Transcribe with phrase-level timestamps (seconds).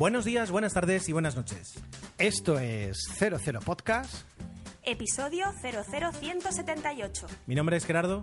[0.00, 1.74] Buenos días, buenas tardes y buenas noches.
[2.16, 4.24] Esto es 00 Podcast.
[4.82, 7.26] Episodio 00178.
[7.46, 8.22] Mi nombre es Gerardo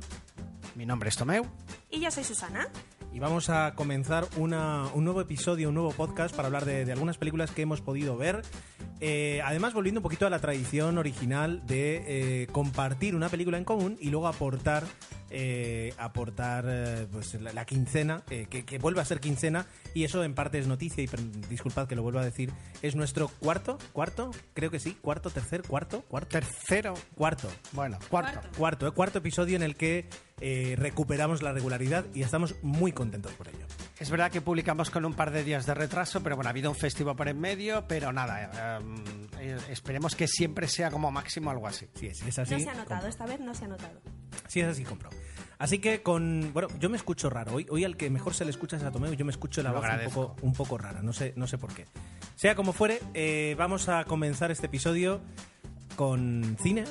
[0.75, 1.45] Mi nombre es Tomeu.
[1.91, 2.67] Y yo soy Susana.
[3.13, 6.91] y vamos a comenzar una- un nuevo episodio, un nuevo podcast para hablar de, de
[6.91, 8.41] algunas películas que hemos podido ver.
[8.99, 13.63] Eh, además, volviendo un poquito a la tradición original de eh, compartir una película en
[13.65, 14.83] común y luego aportar
[15.29, 20.03] eh, aportar eh, pues, la, la quincena, eh, que, que vuelva a ser quincena, y
[20.03, 21.07] eso en parte es noticia, y
[21.49, 25.63] disculpad que lo vuelva a decir, es nuestro cuarto, cuarto, creo que sí, cuarto, tercer,
[25.63, 26.93] cuarto, cuarto, Tercero.
[27.15, 28.41] cuarto, Bueno, cuarto.
[28.57, 30.09] cuarto, eh, cuarto episodio en el que
[30.39, 33.65] eh, recuperamos la regularidad y estamos muy contentos por ello.
[33.99, 36.69] Es verdad que publicamos con un par de días de retraso, pero bueno, ha habido
[36.69, 38.85] un festival por en medio, pero nada, eh,
[39.39, 41.87] eh, esperemos que siempre sea como máximo algo así.
[41.95, 42.53] Si es, es así.
[42.53, 43.09] no se ha notado, compro.
[43.09, 43.99] esta vez no se ha notado.
[44.47, 45.09] Si es así, compro.
[45.59, 46.51] Así que con.
[46.53, 47.53] Bueno, yo me escucho raro.
[47.55, 49.13] Hoy, hoy al que mejor se le escucha es a Tomeo.
[49.13, 50.27] Yo me escucho la Lo voz un agradezco.
[50.35, 51.01] poco, un poco rara.
[51.01, 51.85] No sé, no sé por qué.
[52.35, 55.19] Sea como fuere, eh, vamos a comenzar este episodio
[55.95, 56.83] con cine.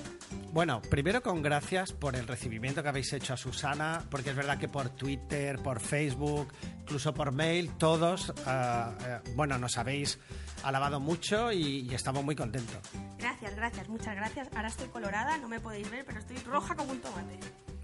[0.52, 4.58] Bueno, primero con gracias por el recibimiento que habéis hecho a Susana, porque es verdad
[4.58, 6.48] que por Twitter, por Facebook,
[6.80, 10.18] incluso por mail, todos, ah, eh, bueno, nos habéis
[10.62, 12.78] alabado mucho y, y estamos muy contentos.
[13.18, 14.48] Gracias, gracias, muchas gracias.
[14.54, 17.38] Ahora estoy colorada, no me podéis ver, pero estoy roja como un tomate.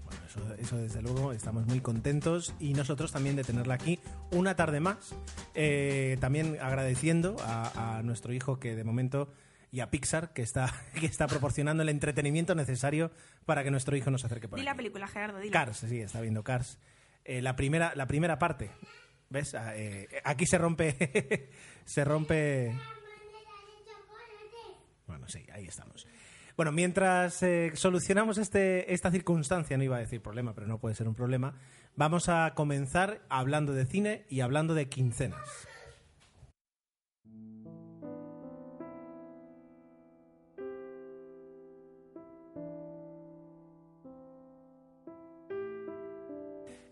[0.05, 3.99] Bueno, eso, eso desde luego, estamos muy contentos y nosotros también de tenerla aquí
[4.31, 5.15] una tarde más.
[5.53, 9.29] Eh, también agradeciendo a, a nuestro hijo que de momento
[9.73, 13.11] y a Pixar que está, que está proporcionando el entretenimiento necesario
[13.45, 14.65] para que nuestro hijo nos acerque por Di aquí.
[14.67, 15.51] la película, Gerardo, dila.
[15.51, 16.77] Cars, sí, está viendo Cars.
[17.25, 18.69] Eh, la, primera, la primera parte.
[19.29, 19.55] ¿Ves?
[19.55, 21.49] Ah, eh, aquí se rompe.
[21.85, 22.77] se rompe.
[25.07, 26.05] Bueno, sí, ahí estamos.
[26.55, 30.93] Bueno, mientras eh, solucionamos este, esta circunstancia, no iba a decir problema, pero no puede
[30.93, 31.55] ser un problema,
[31.95, 35.67] vamos a comenzar hablando de cine y hablando de quincenas.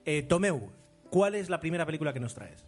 [0.05, 0.71] Eh, Tomeu,
[1.09, 2.65] ¿cuál es la primera película que nos traes?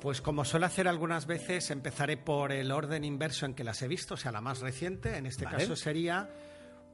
[0.00, 3.88] Pues como suelo hacer algunas veces, empezaré por el orden inverso en que las he
[3.88, 5.16] visto, o sea, la más reciente.
[5.16, 5.58] En este Vale.
[5.58, 6.28] caso sería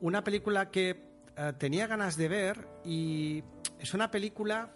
[0.00, 0.90] una película que
[1.36, 3.44] eh, tenía ganas de ver y
[3.78, 4.72] es una película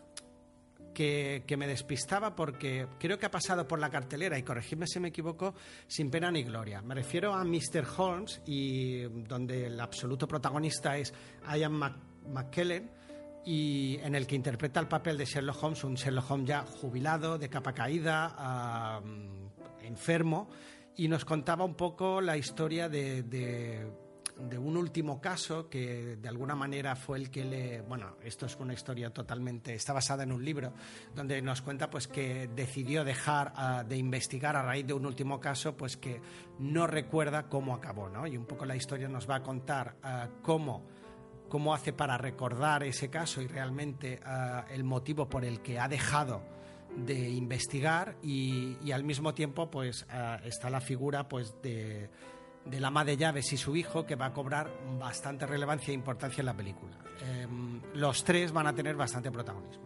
[0.93, 4.99] que, que me despistaba porque creo que ha pasado por la cartelera, y corregidme si
[5.01, 5.55] me equivoco,
[5.87, 6.83] sin pena ni gloria.
[6.83, 7.87] Me refiero a Mr.
[7.97, 11.15] Holmes, y donde el absoluto protagonista es
[11.57, 11.97] Ian Mc-
[12.31, 12.91] McKellen,
[13.45, 17.39] y en el que interpreta el papel de Sherlock Holmes, un Sherlock Holmes ya jubilado,
[17.39, 20.49] de capa caída, mm, enfermo,
[20.97, 26.29] y nos contaba un poco la historia de, de- de un último caso que de
[26.29, 27.81] alguna manera fue el que le...
[27.81, 29.75] Bueno, esto es una historia totalmente...
[29.75, 30.73] Está basada en un libro
[31.13, 35.41] donde nos cuenta pues que decidió dejar ah, de investigar a raíz de un último
[35.41, 36.21] caso pues que
[36.61, 38.29] no recuerda cómo acabó, ¿no?
[38.29, 40.87] Y un poco la historia nos va a contar ah, cómo
[41.49, 45.89] cómo hace para recordar ese caso y realmente ah, el motivo por el que ha
[45.89, 46.43] dejado
[46.97, 52.09] de investigar y, y al mismo tiempo pues ah, está la figura pues de,
[52.65, 56.41] del ama de llaves y su hijo que va a cobrar bastante relevancia e importancia
[56.43, 56.97] en la película.
[57.27, 59.85] Em, los tres van a tener bastante protagonismo.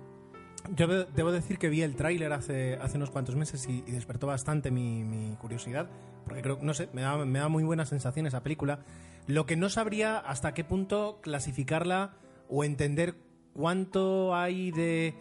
[0.77, 3.91] Yo de- debo decir que vi el tráiler hace, hace unos cuantos meses y, y
[3.93, 5.91] despertó bastante mi, mi curiosidad,
[6.25, 8.79] porque creo, no sé, me da, me da muy buena sensación esa película.
[9.27, 12.17] Lo que no sabría hasta qué punto clasificarla
[12.49, 13.15] o entender
[13.55, 15.15] cuánto hay de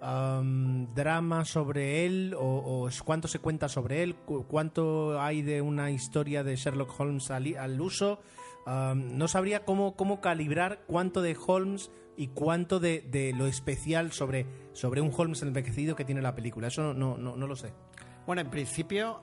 [0.00, 5.90] am, drama sobre él o, cuánto se cuenta sobre él, cu- cuánto hay de una
[5.90, 8.20] historia de Sherlock Holmes al, uso.
[8.66, 14.46] No sabría cómo, cómo calibrar cuánto de Holmes y cuánto de, de lo especial sobre,
[14.74, 16.68] sobre un Holmes envejecido que tiene la película.
[16.68, 17.72] Eso no, no, no lo sé.
[18.26, 19.20] Bueno, en principio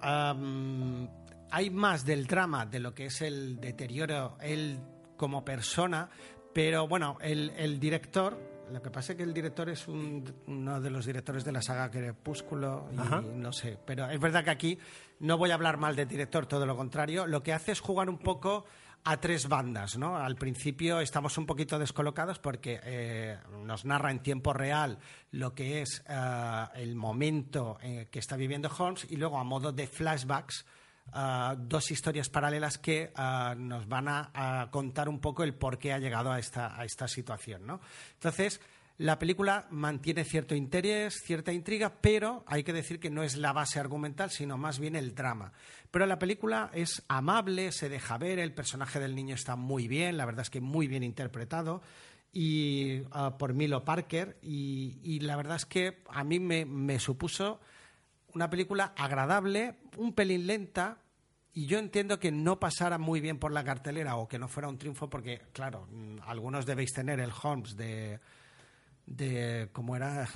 [1.52, 4.80] hay más del drama de lo que es el deterioro él
[5.16, 6.10] como persona,
[6.54, 8.38] pero bueno, el, el director,
[8.71, 11.62] lo que pasa es que el director es un- uno de los directores de la
[11.62, 13.21] saga Crepúsculo y Ajá.
[13.21, 14.77] no sé, pero es verdad que aquí
[15.19, 18.10] no voy a hablar mal del director, todo lo contrario, lo que hace es jugar
[18.10, 18.66] un poco
[19.04, 20.18] a tres bandas, ¿no?
[20.18, 24.98] Al principio estamos un poquito descolocados porque eh, nos narra en tiempo real
[25.31, 29.71] lo que es eh, el momento eh, que está viviendo Holmes y luego a modo
[29.71, 30.66] de flashbacks
[31.57, 33.12] dos historias paralelas que
[33.57, 37.80] nos van a, contar un poco el por qué ha llegado a esta, situación, ¿no?
[38.13, 38.62] Entonces,
[38.98, 43.54] la película mantiene cierto interés, cierta intriga, pero hay que decir que no es la
[43.54, 45.54] base argumental, sino más bien el drama.
[45.92, 50.18] Pero la película es amable, se deja ver, el personaje del niño está muy bien,
[50.18, 51.81] la verdad es que muy bien interpretado
[52.33, 57.59] y ah, por Milo Parker y, la verdad es que a mí me supuso
[58.33, 60.97] una película agradable, un pelín lenta,
[61.53, 64.69] y yo entiendo que no pasara muy bien por la cartelera o que no fuera
[64.69, 68.19] un triunfo, porque, claro, mm, algunos debéis tener el Holmes de.
[69.07, 70.27] de ¿Cómo era?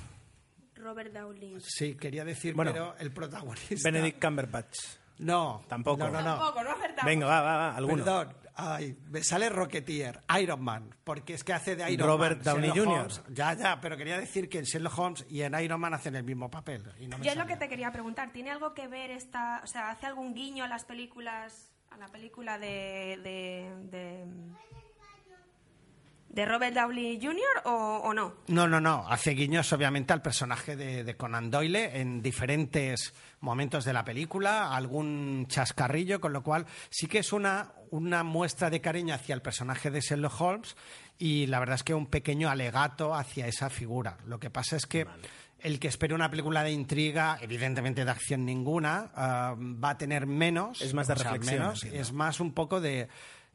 [0.74, 1.58] Robert Downey.
[1.60, 3.76] Sí, quería decir, Bueno, pero el protagonista.
[3.84, 4.76] Benedict Cumberbatch.
[5.18, 5.98] No, Tampoco.
[5.98, 6.36] No, no, no.
[6.38, 7.04] Tampoco, no.
[7.04, 8.04] Venga, va, va, va, alguno.
[8.04, 12.44] Perdón, ay, me sale Rocketeer, Iron Man, porque es que hace de Iron Robert Man.
[12.44, 12.98] Downey Sherlock Jr..
[13.00, 13.22] Holmes.
[13.34, 16.24] Ya, ya, pero quería decir que en Sherlock Holmes y en Iron Man hacen el
[16.24, 16.82] mismo papel.
[16.98, 18.32] y no me Yo es lo que te quería preguntar.
[18.32, 19.60] ¿Tiene algo que ver esta...
[19.62, 21.72] O sea, ¿hace algún guiño a las películas...
[21.90, 23.18] a la película de...
[23.22, 24.26] de, de,
[26.32, 27.62] de Robert Downey Jr.
[27.64, 28.34] O, o no?
[28.48, 29.04] No, no, no.
[29.08, 34.74] Hace guiños, obviamente, al personaje de, de Conan Doyle en diferentes momentos de la película,
[34.74, 39.42] algún chascarrillo, con lo cual sí que es una, una muestra de cariño hacia el
[39.42, 40.76] personaje de Sherlock Holmes
[41.18, 44.16] y la verdad es que un pequeño alegato hacia esa figura.
[44.24, 45.06] Lo que pasa es que
[45.60, 50.26] el que espere una película de intriga, evidentemente de acción ninguna, ah, va a tener
[50.26, 50.80] menos.
[50.80, 53.08] Es más de reflexión, menos, es más un poco de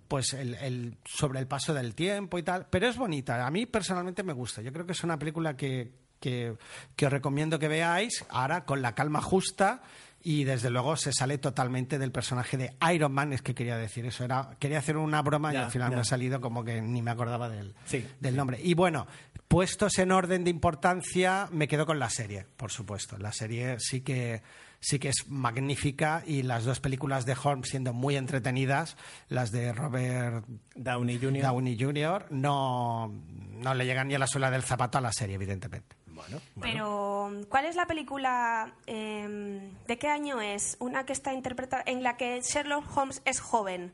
[0.07, 3.45] pues el, el- sobre el paso del tiempo y tal, pero es bonita.
[3.45, 4.61] A mí personalmente me gusta.
[4.61, 6.55] Yo creo que es una película que, que,
[6.95, 9.81] que os recomiendo que veáis ahora con la calma justa
[10.23, 14.05] y desde luego se sale totalmente del personaje de Iron Man, es que quería decir
[14.05, 15.95] eso, era quería hacer una broma y al final ya.
[15.95, 18.05] me ha salido como que ni me acordaba del, Sí.
[18.19, 18.59] del nombre.
[18.61, 19.07] Y bueno,
[19.47, 23.17] puestos en orden de importancia, me quedo con la serie, por supuesto.
[23.19, 24.41] La serie sí que
[24.79, 28.95] sí que es magnífica y las dos películas de Holmes siendo muy entretenidas,
[29.29, 30.45] las de Robert
[30.75, 31.41] Downey Jr.
[31.43, 32.25] Downey Jr.
[32.29, 33.11] no
[33.57, 35.95] no le llegan ni a la suela del zapato a la serie, evidentemente.
[36.07, 38.73] Bueno, Pero, ¿cuál es la película?
[38.87, 40.75] eh, ¿De qué año es?
[40.79, 43.93] Una que está interpretada en la que Sherlock Holmes es joven.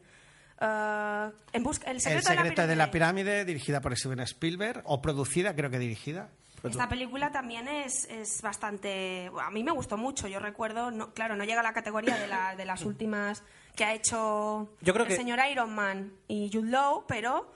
[0.61, 3.23] Eh, en busca, el El secreto, secreto de la pirámide.
[3.23, 6.29] pirámide, dirigida por Steven Spielberg, o producida, creo que dirigida.
[6.63, 9.29] Esta película también es, es bastante...
[9.41, 10.27] A mí me gustó mucho.
[10.27, 13.43] Yo recuerdo, no, claro, no llega a la categoría de, la- de las últimas
[13.75, 17.51] que ha hecho Yo creo el que- señor Iron Man y Jude Law, pero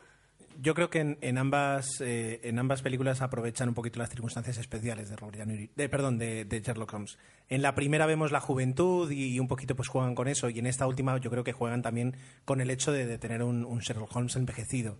[0.59, 4.57] Yo creo que en, en ambas eh, en ambas películas aprovechan un poquito las circunstancias
[4.57, 7.17] especiales de Robert de, perdón, de, de Sherlock Holmes.
[7.49, 10.65] En la primera vemos la juventud y, un poquito pues juegan con eso y en
[10.65, 13.79] esta última yo creo que juegan también con el hecho de, de tener un, un
[13.79, 14.97] Sherlock Holmes envejecido.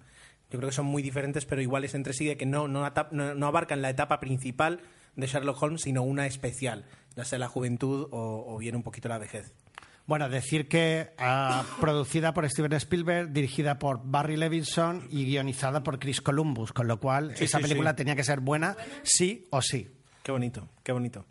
[0.52, 3.36] Yo creo que son muy diferentes pero iguales entre sí de que no, no, no-
[3.36, 4.80] no abarcan la etapa principal
[5.16, 6.86] de Sherlock Holmes sino una especial,
[7.16, 9.54] ya sea la juventud o, o bien un poquito la vejez.
[10.06, 16.00] Bueno, decir que ah, producida por Steven Spielberg, dirigida por Barry Levinson y guionizada por
[16.00, 17.98] Chris Columbus, con lo cual Sí, esa sí, película sí.
[17.98, 19.92] tenía que ser buena, sí o sí.
[20.24, 21.26] Qué bonito, qué bonito.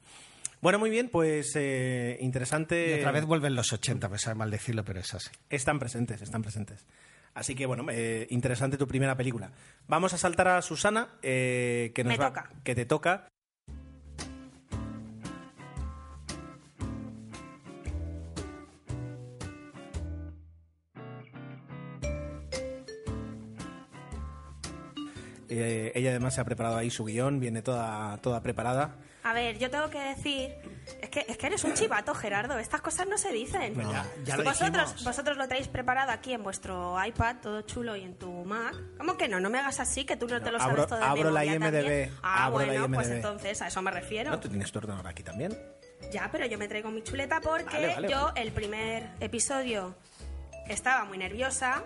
[0.61, 2.91] Bueno, muy bien, pues eh, interesante.
[2.91, 5.31] Y otra vez vuelven los 80, me sabe mal decirlo, pero es así.
[5.49, 6.85] Están presentes, están presentes.
[7.37, 9.53] Así que, bueno, eh, interesante tu primera película.
[9.87, 12.51] Vamos a saltar a Susana, eh, que nos Me va- toca.
[12.65, 13.29] que te toca.
[25.49, 28.97] Eh, ella además se ha preparado ahí su guion, viene toda, toda preparada.
[29.29, 30.55] A ver, yo tengo que decir,
[31.03, 33.75] es que, es que eres un chivato, Gerardo, estas cosas no se dicen.
[33.75, 35.05] Pues ya- ya lo vosotros, dijimos.
[35.05, 38.75] vosotros lo traéis preparado aquí en vuestro iPad, todo chulo, y en tu Mac.
[38.97, 39.41] ¿Cómo que no?
[39.41, 41.45] No me hagas así, que tú no te lo sabes abro- todo de abro la
[41.45, 42.13] IMDb, también.
[42.23, 43.17] Ah, abro la bueno, pues IMDb.
[43.17, 44.31] entonces a eso me refiero.
[44.31, 45.59] No, tú tienes tu ordenador aquí también.
[46.13, 48.43] Ya, pero yo me traigo mi chuleta porque Vale, vale, yo vale.
[48.43, 49.97] el primer episodio
[50.69, 51.83] estaba muy nerviosa,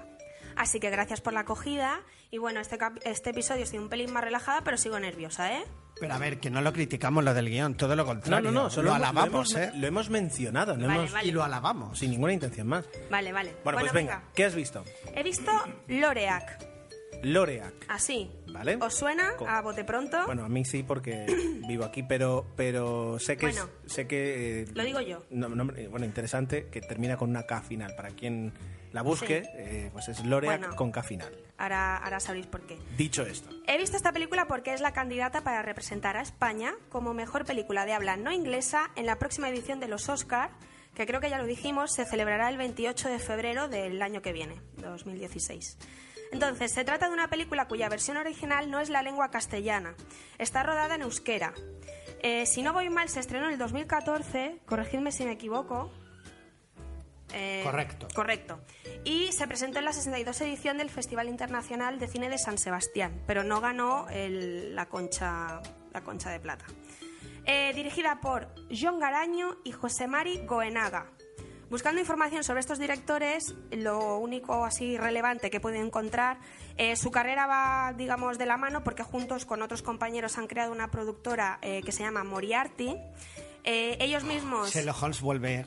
[0.57, 2.01] así que gracias por la acogida.
[2.33, 5.65] Y bueno, este, cap- este episodio estoy un pelín más relajada, pero sigo nerviosa, ¿eh?
[5.99, 8.51] Pero a ver, que no lo criticamos lo del guion, todo lo No, contrario.
[8.53, 9.79] no, no, solo lo hemos- alabamos, lo hemos, ¿eh?
[9.79, 11.29] lo hemos mencionado, no Vale, hemos- vale.
[11.29, 11.99] Y lo alabamos.
[11.99, 12.85] sin ninguna intención más.
[13.11, 13.57] Vale, vale.
[13.65, 14.85] Bueno, pues venga, ¿qué has visto?
[15.15, 15.51] He visto
[15.89, 16.65] Loreac,
[17.25, 17.75] Loreac.
[17.89, 18.31] así.
[18.47, 18.79] Vale.
[18.81, 20.25] ¿Os suena Co- a bote pronto?
[20.27, 21.27] Bueno, a mí sí porque
[21.69, 23.69] vivo aquí, pero pero sé que Bueno.
[23.87, 25.25] es, sé que eh, Lo digo yo.
[25.31, 25.49] no-
[25.91, 27.95] bueno, interesante que termina con una K final.
[27.97, 28.53] Para quien
[28.93, 29.51] la busque, Sí.
[29.55, 30.77] eh, pues es Loreac Bueno.
[30.77, 31.33] con K final.
[31.59, 32.79] Ahora, ahora sabréis por qué.
[32.97, 37.13] Dicho esto, He visto esta película porque es la candidata para representar a España como
[37.15, 40.51] mejor película de habla no inglesa en la próxima edición de los Oscar,
[40.95, 44.33] que creo que ya lo dijimos, se celebrará el 28 de febrero del año que
[44.33, 45.79] viene, 2016.
[46.33, 49.95] Entonces, se trata de una película cuya versión original no es la lengua castellana.
[50.39, 51.53] Está rodada en euskera.
[52.23, 55.91] Eh, si no voy mal, se estrenó en el 2014, corregidme si me equivoco,
[57.33, 58.09] eh, Correcto.
[58.15, 58.61] Correcto.
[59.05, 63.23] Y se presentó en la 62 edición del Festival Internacional de Cine de San Sebastián,
[63.27, 65.61] pero no ganó el- la, concha,
[65.93, 66.65] la concha de plata.
[67.47, 71.07] Eh, dirigida por John Garaño y José Mari Goenaga.
[71.71, 76.39] Buscando información sobre estos directores, lo único así relevante que puedo encontrar,
[76.77, 80.73] eh, su carrera va, digamos, de la mano porque juntos con otros compañeros han creado
[80.73, 82.97] una productora eh, que se llama Moriarty.
[83.63, 84.73] Ellos mismos...
[84.73, 85.65] Sherlock Holmes vuelve.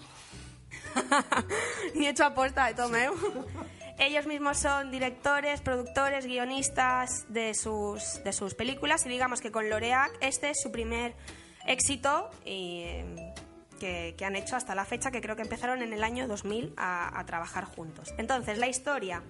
[1.96, 3.14] Ni hecho aposta de Tomeu.
[4.00, 9.70] Ellos mismos son directores, productores, guionistas de sus, de sus películas y digamos que con
[9.70, 11.14] Loreac este es su primer
[11.68, 13.34] éxito y, eh,
[13.80, 16.74] que, que han hecho hasta la fecha, que creo que empezaron en el año 2000
[16.76, 18.14] a, a trabajar juntos.
[18.18, 19.22] Entonces, la historia.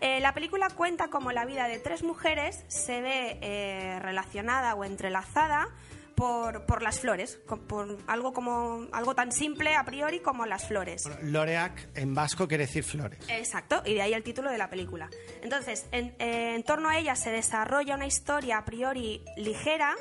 [0.00, 4.84] Eh, la película cuenta cómo la vida de tres mujeres se ve eh, relacionada o
[4.84, 5.68] entrelazada
[6.14, 11.02] por, por las flores, por algo como algo tan simple a priori como las flores.
[11.22, 13.18] Loreac en vasco quiere decir flores.
[13.28, 15.10] Exacto, y de ahí el título de la película.
[15.42, 19.94] Entonces, en, eh, en torno a ella se desarrolla una historia a priori ligera,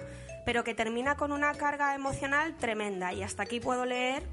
[0.45, 3.13] pero que termina con una carga emocional tremenda.
[3.13, 4.23] Y hasta aquí puedo leer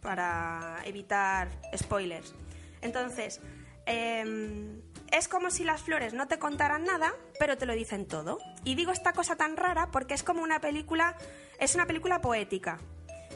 [0.00, 2.34] para evitar spoilers.
[2.82, 3.40] Entonces,
[3.86, 4.80] em,
[5.12, 8.38] es como si las flores no te contaran nada, pero te lo dicen todo.
[8.64, 11.16] Y digo esta cosa tan rara porque es como una película,
[11.58, 12.78] es una película poética.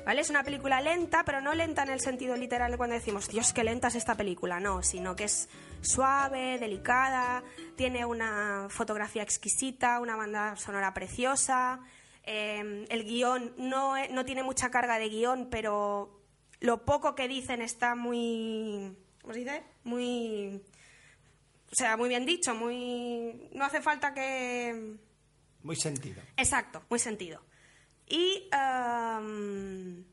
[0.05, 0.21] ¿Vale?
[0.21, 3.65] Es una película lenta, pero no lenta en el sentido literal cuando decimos, Dios, qué
[3.65, 4.61] lenta es esta película.
[4.61, 5.49] No, sino que es
[5.81, 7.43] suave, delicada,
[7.75, 11.81] tiene una fotografía exquisita, una banda sonora preciosa.
[12.27, 16.21] eh, el guion no, e- no tiene mucha carga de guion, pero
[16.61, 18.95] lo poco que dicen está muy.
[19.23, 19.63] ¿Cómo se dice?
[19.85, 20.54] Muy.
[21.75, 23.49] O sea, muy bien dicho, muy.
[23.53, 24.95] No hace falta que.
[25.65, 26.23] Muy sentido.
[26.37, 27.41] Exacto, muy sentido.
[28.07, 30.05] Y am,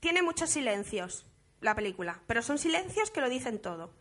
[0.00, 1.26] tiene muchos silencios
[1.60, 3.92] la película, pero son silencios que lo dicen todo.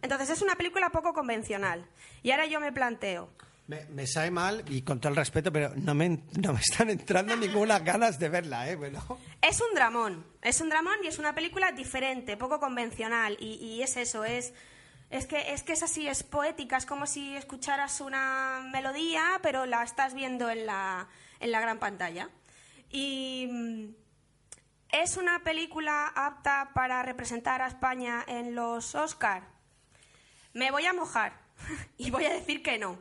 [0.00, 1.86] Entonces es una película poco convencional.
[2.22, 3.28] Y ahora yo me planteo,
[3.66, 6.08] Me, me sabe mal y con todo el respeto, pero no me,
[6.40, 8.76] no me están entrando ninguna ganas de verla, ¿eh?
[8.76, 9.02] Bueno,
[9.42, 13.36] es un dramón, es un dramón y es una película diferente, poco convencional.
[13.38, 14.54] Y, y es eso, es,
[15.10, 19.66] es, que, es que es así, es poética, es como si escucharas una melodía, pero
[19.66, 21.08] la estás viendo en la,
[21.40, 22.28] en la gran pantalla.
[22.90, 23.94] Y mm,
[24.90, 29.44] es una película apta para representar a España en los Oscar.
[30.52, 31.38] Me voy a mojar
[31.98, 32.98] y voy a decir que no.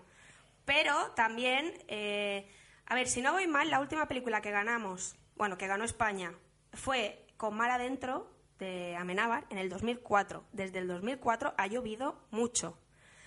[0.66, 2.52] Pero también, eh,
[2.86, 6.34] a ver, si no voy mal, la última película que ganamos, bueno, que ganó España,
[6.74, 10.44] fue con Mar Adentro de Amenábar en el 2004.
[10.54, 12.78] Desde el 2004 ha llovido mucho.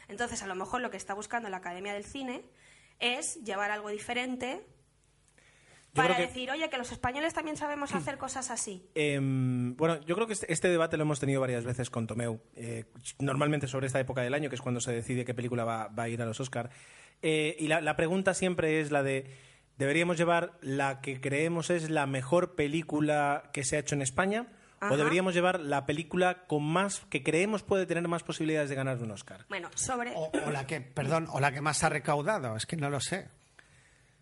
[0.08, 2.42] Entonces, a lo mejor lo que está buscando la Academia del Cine
[2.98, 4.62] es llevar algo diferente
[5.94, 8.88] Yo para que- decir, oye, que los españoles también sabemos hacer cosas así.
[8.94, 12.40] Em, bueno, yo creo que este, este debate lo hemos tenido varias veces con Tomeu.
[12.56, 12.84] eh,
[13.18, 16.04] normalmente sobre esta época del año, que es cuando se decide qué película va, va
[16.04, 16.70] a ir a los Oscar.
[17.22, 19.30] Eh, y la, la pregunta siempre es la de:
[19.76, 24.46] ¿deberíamos llevar la que creemos es la mejor película que se ha hecho en España?
[24.80, 24.92] Ajá.
[24.94, 28.98] ¿O deberíamos llevar la película con más que creemos puede tener más posibilidades de ganar
[28.98, 29.44] un Oscar?
[29.48, 30.12] Bueno, sobre...
[30.14, 33.00] o, o la que, perdón, o la que más ha recaudado, es que no lo
[33.00, 33.28] sé.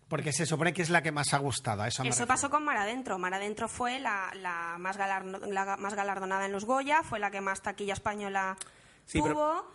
[0.07, 2.27] Porque se supone que es la que más ha gustado, a eso me Eso refiero.
[2.29, 3.17] pasó con Mar Adentro.
[3.19, 7.41] Mar Adentro fue la, la más la más galardonada en los Goya, fue la que
[7.41, 8.55] más taquilla española
[9.05, 9.27] Sí, tuvo.
[9.27, 9.71] pero-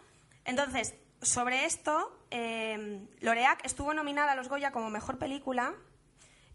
[0.46, 5.74] Entonces, sobre esto, eh, Loreac estuvo nominada a los Goya como mejor película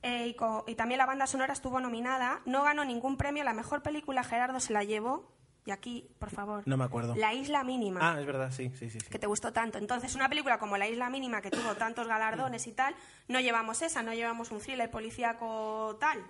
[0.03, 2.41] eh, y, co- y también la banda sonora estuvo nominada.
[2.45, 3.43] No ganó ningún premio.
[3.43, 5.31] La mejor película Gerardo se la llevó.
[5.65, 6.63] Y aquí, por favor.
[6.65, 7.13] No me acuerdo.
[7.15, 9.01] La Isla Mínima Ah, es verdad, sí, sí, sí.
[9.01, 9.07] sí.
[9.09, 9.77] que te gustó tanto.
[9.77, 12.95] Entonces, una película como La Isla Mínima, que tuvo tantos galardones y tal,
[13.27, 16.23] no llevamos esa, no llevamos un thriller policíaco tal.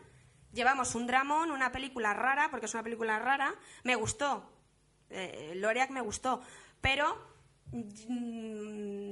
[0.53, 3.53] Llevamos un dramón, una película rara, porque es una película rara.
[3.83, 4.49] Me gustó.
[5.11, 6.41] Eh, Loreac me gustó.
[6.81, 7.05] Pero
[7.71, 7.77] mm,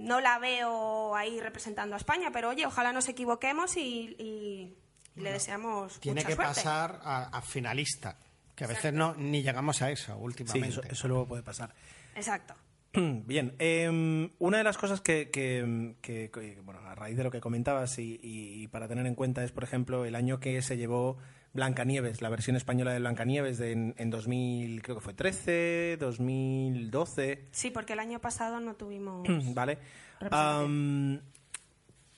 [0.06, 2.30] no la veo ahí representando a España.
[2.32, 4.78] Pero oye, ojalá nos equivoquemos y, y
[5.22, 6.54] le deseamos Tiene mucha que suerte.
[6.56, 8.18] pasar a, a finalista,
[8.56, 10.68] que a veces no ni llegamos a eso Sí, últimamente.
[10.70, 11.74] eso, eso luego puede pasar.
[12.16, 12.56] Exacto.
[12.94, 17.32] Bien, em, una de las cosas que, que- que- que, bueno, a raíz de lo
[17.32, 20.62] que comentabas y, y- y para tener en cuenta es, por ejemplo, el año que
[20.62, 21.18] se llevó
[21.56, 27.46] Blancanieves, la versión española de Blancanieves de en, en 2000, creo que fue 13, 2012,
[27.52, 29.28] Sí, porque el año pasado no tuvimos...
[29.56, 29.80] ¿vale?
[30.20, 31.22] Representación.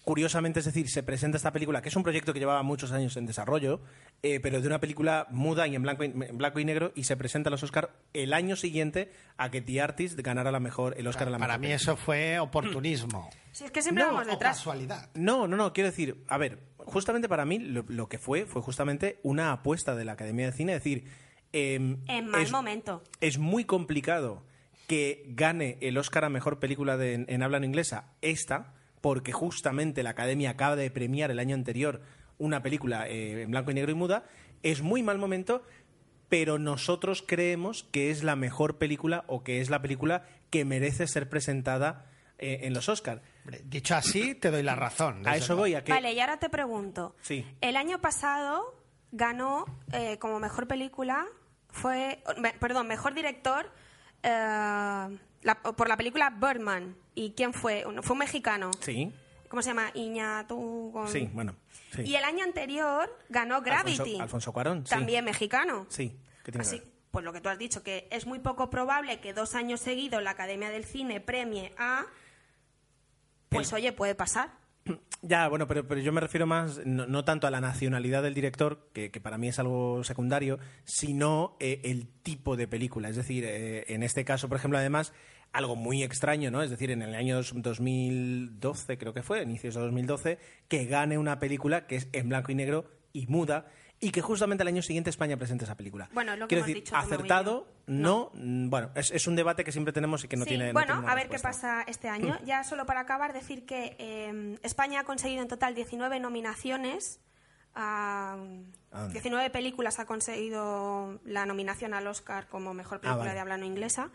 [0.07, 2.91] Am, curiosamente, es decir, se presenta esta película, que es un proyecto que llevaba muchos
[2.93, 3.81] años en desarrollo,
[4.23, 7.03] eh, pero de una película muda y en blanco y, en blanco y negro, y
[7.03, 10.95] se presenta a los Oscar el año siguiente a que The Artist ganara la mejor,
[10.97, 11.93] el Oscar a la Para mejor mí película.
[11.93, 13.29] eso fue oportunismo.
[13.51, 14.57] Si es que siempre No, vamos o detrás.
[14.57, 15.09] casualidad.
[15.13, 18.61] No, no, no, quiero decir, a ver, justamente para mí lo, lo que fue fue
[18.61, 21.03] justamente una apuesta de la Academia de Cine, es decir,
[21.53, 23.03] em, En mal es, momento.
[23.19, 24.45] es muy complicado
[24.87, 28.73] que gane el Oscar a Mejor Película de- en, en habla no inglesa esta,
[29.07, 32.01] porque justamente la Academia acaba de premiar el año anterior
[32.39, 34.25] una película eh, en blanco y negro y muda,
[34.63, 35.63] es muy mal momento,
[36.27, 41.07] pero nosotros creemos que es la mejor película o que es la película que merece
[41.07, 43.21] ser presentada eh, en los Oscar.
[43.45, 45.25] Hombre, Dicho así, te doy la razón.
[45.25, 45.93] A eso voy, a que...
[45.93, 47.15] Vale, y ahora te pregunto.
[47.21, 47.45] Sí.
[47.61, 48.75] El año pasado
[49.13, 51.25] ganó eh, como mejor película,
[51.69, 53.71] fue, me- perdón, mejor director
[54.21, 54.29] eh,
[55.43, 56.97] la- por la película Birdman.
[57.19, 57.83] ¿Y quién fue?
[58.03, 58.69] Fue un mexicano.
[58.79, 59.11] Sí,
[59.49, 59.89] ¿Cómo se llama?
[59.95, 60.91] Iñatu.
[60.93, 61.55] Gon- sí, bueno.
[61.95, 62.01] Sí.
[62.03, 64.01] Y el año anterior ganó Gravity.
[64.01, 64.89] Alfonso, Alfonso Cuarón, sí.
[64.91, 65.85] También mexicano.
[65.89, 66.09] Sí,
[66.43, 66.87] ¿qué tiene que Así, ver?
[67.09, 70.21] pues lo que tú has dicho, que es muy poco probable que dos años seguidos
[70.21, 72.05] la Academia del Cine premie a...
[73.49, 74.51] Pues oye, puede pasar.
[75.23, 78.35] Ya, bueno, pero, pero yo me refiero más, no, no tanto a la nacionalidad del
[78.35, 83.09] director, que, que para mí es algo secundario, sino eh, el tipo de película.
[83.09, 85.13] Es decir, eh, en este caso, por ejemplo, además,
[85.53, 86.61] algo muy extraño, ¿no?
[86.61, 91.17] Es decir, en el año dos- 2012, creo que fue, inicios de 2012, que gane
[91.17, 93.65] una película que es en blanco y negro y muda,
[93.99, 96.07] y que justamente al año siguiente España presente esa película.
[96.13, 99.63] Bueno, lo que Quiero hemos decir, dicho acertado, no, mm, bueno, es, es un debate
[99.63, 102.07] que siempre tenemos y que no Sí, tiene no bueno, a ver qué pasa este
[102.07, 102.37] año.
[102.45, 107.19] Ya solo para acabar, decir que eh, España ha conseguido en total 19 nominaciones.
[107.79, 108.33] a-
[108.91, 109.13] ¿A dónde?
[109.13, 113.33] 19 películas ha conseguido la nominación al Oscar como mejor película Ah, vale.
[113.35, 114.09] de habla no inglesa.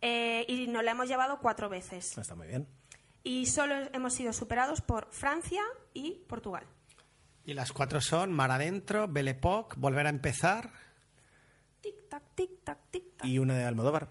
[0.00, 2.16] Eh, y nos la hemos llevado cuatro veces.
[2.16, 2.66] Está muy bien.
[3.24, 5.62] Y solo hemos sido superados por Francia
[5.92, 6.64] y Portugal.
[7.44, 10.70] Y las cuatro son Mar Adentro, Belle Époque, Volver a empezar.
[11.82, 13.24] Tic-tac, tic-tac, tic-tac.
[13.26, 14.08] Y una de Almodóvar.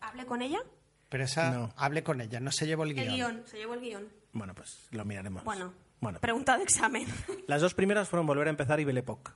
[0.00, 0.60] ¿Hablé con ella?
[1.08, 1.72] Pero esa, No.
[1.76, 3.08] hable con ella, no se llevó el guion.
[3.08, 4.08] El guion, se llevó el guion.
[4.32, 5.44] Bueno, pues lo miraremos.
[5.44, 7.06] Bueno, Bueno, pregunta de examen.
[7.46, 9.32] las dos primeras fueron Volver a empezar y Belle Époque.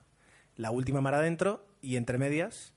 [0.57, 2.75] La última Mar Adentro y entre medias,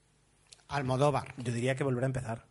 [0.67, 1.33] Almodóvar.
[1.37, 2.45] yo diría que Volver a empezar.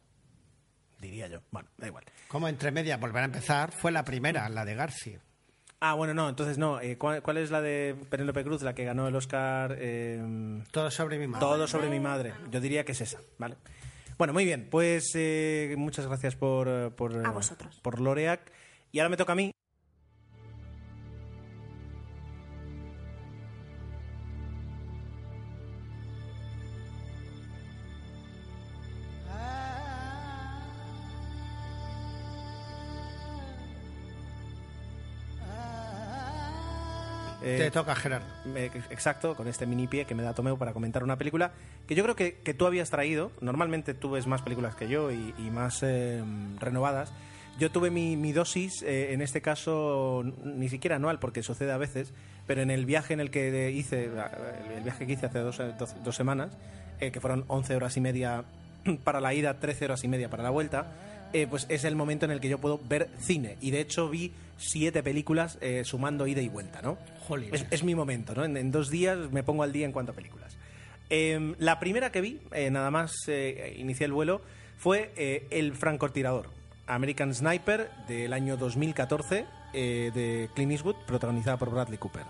[1.02, 1.40] Diría yo.
[1.50, 2.04] Bueno, da igual.
[2.28, 5.20] Como entre medias, Volver a empezar, fue la primera, la de García.
[5.80, 6.80] Ah, bueno, no, entonces no.
[6.80, 9.74] Eh, ¿cuál, cuál es la de Penélope Cruz, la que ganó el Oscar?
[9.80, 11.40] eh, Todo sobre mi madre.
[11.40, 12.34] Todo sobre mi madre.
[12.52, 13.56] Yo diría que es esa, ¿vale?
[14.16, 14.68] Bueno, muy bien.
[14.70, 17.80] Pues eh, muchas gracias por, por, A vosotros.
[17.82, 18.52] por Loreac.
[18.92, 19.50] Y ahora me toca a mí.
[37.72, 38.26] Toca, Gerardo.
[38.44, 41.50] me- exacto, con este mini pie que me da Tomeu para comentar una película
[41.88, 43.32] que yo creo que, que tú habías traído.
[43.40, 46.22] Normalmente tú ves más películas que yo y, más eh,
[46.60, 47.12] renovadas.
[47.58, 51.76] Yo tuve mi, mi dosis, eh, en este caso ni siquiera anual, porque sucede a
[51.76, 52.12] veces,
[52.46, 55.94] pero en el viaje en el que hice, el viaje que hice hace dos, dos-
[56.02, 56.56] dos semanas,
[57.00, 58.44] eh, que fueron 11 horas y media
[59.04, 60.86] para la ida, 13 horas y media para la vuelta,
[61.32, 63.56] eh, pues es el momento en el que yo puedo ver cine.
[63.60, 66.98] Y de hecho vi siete películas eh, sumando ida y vuelta, ¿no?
[67.52, 68.44] Es, es mi momento, ¿no?
[68.44, 70.56] En, en dos días me pongo al día en cuanto a películas.
[71.14, 73.12] Eh, la primera que vi, eh, nada más
[73.76, 74.40] inicié el vuelo,
[74.78, 75.12] fue
[75.50, 76.48] El francotirador,
[76.86, 82.24] American Sniper, del año 2014, eh, de Clint Eastwood, protagonizada por Bradley Cooper.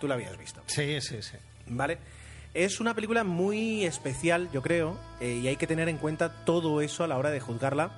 [0.00, 0.62] Tú la habías visto.
[0.66, 1.36] Sí, sí, sí.
[1.66, 1.98] ¿Vale?
[2.54, 7.02] Es una película muy especial, yo creo, y hay que tener en cuenta todo eso
[7.02, 7.90] a la hora de juzgarla.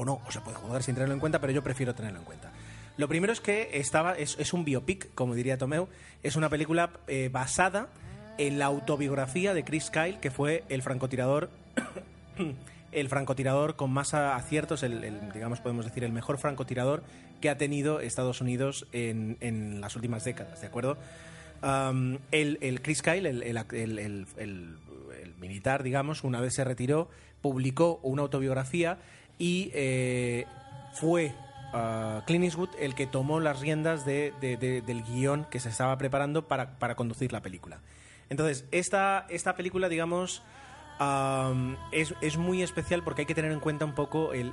[0.00, 2.24] O no, o se puede juzgar sin tenerlo en cuenta, pero yo prefiero tenerlo en
[2.24, 2.52] cuenta.
[2.96, 5.88] Lo primero es que estaba, es, es un biopic, como diría Tomeu.
[6.22, 7.88] Es una película eh, basada
[8.38, 11.50] en la autobiografía de Chris Kyle, que fue el francotirador.
[12.92, 17.02] el francotirador con más aciertos, el, digamos, podemos decir, el mejor francotirador
[17.40, 20.96] que ha tenido Estados Unidos en, en las últimas décadas, ¿de acuerdo?
[21.62, 27.08] Um, el, el Chris Kyle, el- el- el militar, digamos, una vez se retiró,
[27.42, 28.98] publicó una autobiografía
[29.38, 30.46] y eh,
[30.92, 31.32] fue
[31.72, 35.96] uh, Clint el que tomó las riendas de- de- de- del guion que se estaba
[35.98, 37.80] preparando para, para conducir la película.
[38.30, 40.42] Entonces, esta, esta película, digamos,
[41.00, 44.52] Am, es, es muy especial porque hay que tener en cuenta un poco el-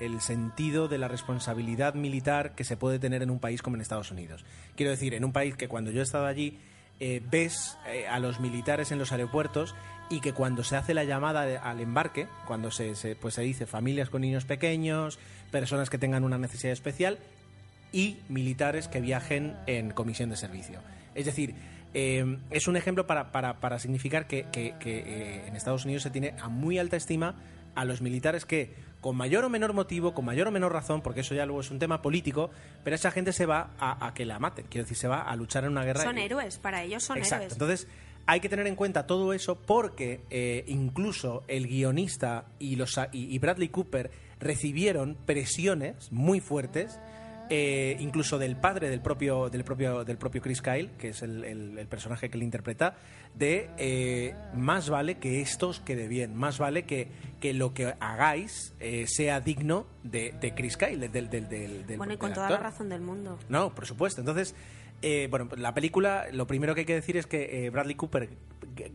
[0.00, 3.82] el sentido de la responsabilidad militar que se puede tener en un país como en
[3.82, 4.46] Estados Unidos.
[4.76, 6.58] Quiero decir, en un país que cuando yo he estado allí
[7.00, 9.74] eh, ves eh, a los militares en los aeropuertos
[10.10, 13.66] y que cuando se hace la llamada al embarque, cuando se, se- pues se dice
[13.66, 15.18] familias con niños pequeños,
[15.50, 17.18] personas que tengan una necesidad especial,
[17.92, 20.80] y militares que viajen en comisión de servicio.
[21.14, 21.54] Es decir,
[21.94, 26.34] eh, es un ejemplo para, para- para significar que, que- en Estados Unidos se tiene
[26.40, 27.34] a muy alta estima
[27.80, 31.20] a los militares que, con mayor o menor motivo, con mayor o menor razón, porque
[31.20, 32.50] eso ya luego es un tema político,
[32.84, 34.66] pero esa gente se va a, a que la maten.
[34.68, 36.02] Quiero decir, se va a luchar en una guerra.
[36.02, 37.36] Son y- héroes, para ellos son Exacto.
[37.44, 37.52] héroes.
[37.52, 37.88] Entonces,
[38.26, 43.34] hay que tener en cuenta todo eso porque eh, incluso el guionista y, los, y,
[43.34, 44.10] y Bradley Cooper
[44.40, 46.98] recibieron presiones muy fuertes.
[47.50, 51.44] Eh, incluso del padre del propio del propio del propio Chris Kyle que es el,
[51.44, 52.96] el- el personaje que le interpreta
[53.34, 57.08] de eh, más vale que esto os quede bien más vale que,
[57.40, 61.96] que lo que hagáis eh, sea digno de, de Chris Kyle del, del, del, del-
[61.96, 62.60] bueno, y con toda actor.
[62.62, 63.38] la razón del mundo.
[63.48, 64.20] No, por supuesto.
[64.20, 64.54] Entonces,
[65.00, 68.30] Eh, bueno, la película, lo primero que hay que decir es que Bradley Cooper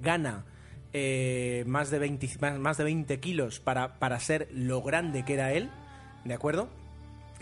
[0.02, 0.44] gana
[0.92, 5.34] eh, más, de 20, más, más de 20 kilos para, para ser lo grande que
[5.36, 5.70] era él,
[6.26, 6.68] ¿de acuerdo?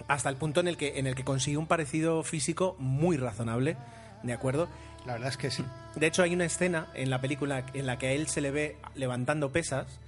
[0.08, 3.78] Hasta el punto en el que, en el que consigue un parecido físico muy razonable,
[4.24, 4.68] ¿de acuerdo?
[5.06, 5.64] La verdad es que sí.
[5.96, 8.52] De hecho, hay una escena en la película en la que a él se le
[8.52, 10.00] ve levantando pesas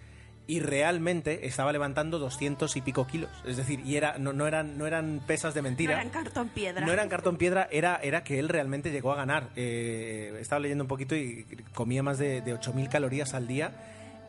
[0.46, 3.32] y realmente estaba levantando 200 y pico kilos.
[3.46, 5.94] Es decir, y era, no, no, eran, no eran pesas de No mentira.
[5.94, 6.86] eran cartón piedra.
[6.86, 9.50] No eran cartón piedra, era, era que él realmente llegó a ganar.
[9.56, 13.72] Eh, estaba leyendo un poquito y comía más de, de 8.000 calorías al día.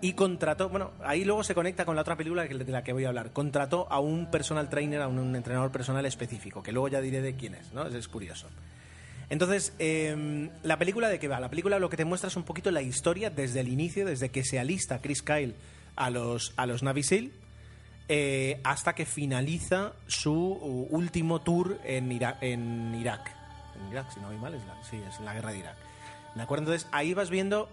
[0.05, 3.07] Y contrató, bueno, ahí luego se conecta con la otra película de la que voy
[3.07, 3.33] a hablar.
[3.33, 7.37] Contrató a un personal trainer, a un, entrenador personal específico, que luego ya diré de
[7.37, 7.87] quién es, ¿no?
[7.87, 8.47] Es, curioso.
[9.31, 11.41] Entonces, eh, la película de qué va?
[11.41, 14.29] La película lo que te muestra es un poquito la historia desde el inicio, desde
[14.29, 15.55] que se alista Chris Kyle
[15.97, 17.31] a los, a los Navy SEAL,
[18.11, 20.35] eh, hasta que finaliza su
[20.91, 22.43] último tour en Irak.
[22.43, 23.33] En Irak,
[24.13, 25.77] si no voy mal, es la, sí, es la guerra de Irak.
[26.35, 26.65] ¿De acuerdo?
[26.65, 27.71] Entonces, ahí vas viendo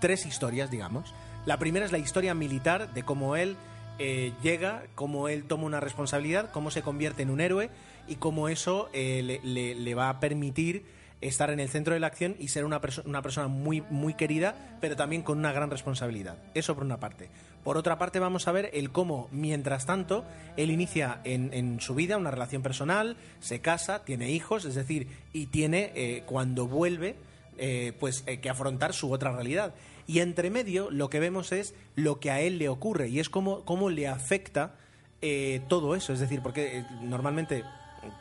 [0.00, 1.14] tres historias, digamos.
[1.46, 3.56] La primera es la historia militar de cómo él
[3.98, 7.70] eh, llega, cómo él toma una responsabilidad, cómo se convierte en un héroe
[8.06, 10.84] y cómo eso eh, le, va a permitir
[11.20, 14.14] estar en el centro de la acción y ser una, perso- una persona muy, muy
[14.14, 16.36] querida, pero también con una gran responsabilidad.
[16.54, 17.28] Eso por una parte.
[17.64, 20.24] Por otra parte vamos a ver el cómo, mientras tanto,
[20.56, 25.08] él inicia en, en su vida una relación personal, se casa, tiene hijos, es decir,
[25.32, 27.16] y tiene, eh, cuando vuelve,
[27.58, 29.74] eh, pues eh, que afrontar su otra realidad.
[30.06, 33.28] Y entre medio lo que vemos es lo que a él le ocurre y es
[33.28, 34.74] cómo, cómo le afecta
[35.20, 36.12] eh, todo eso.
[36.12, 37.64] Es decir, porque normalmente,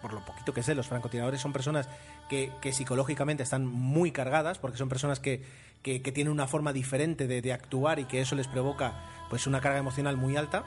[0.02, 1.88] por lo poquito que sé, los francotiradores son personas
[2.30, 5.44] que, que psicológicamente están muy cargadas, porque son personas que,
[5.82, 8.96] que- tienen una forma diferente de, actuar y que eso les provoca
[9.30, 10.66] pues una carga emocional muy alta.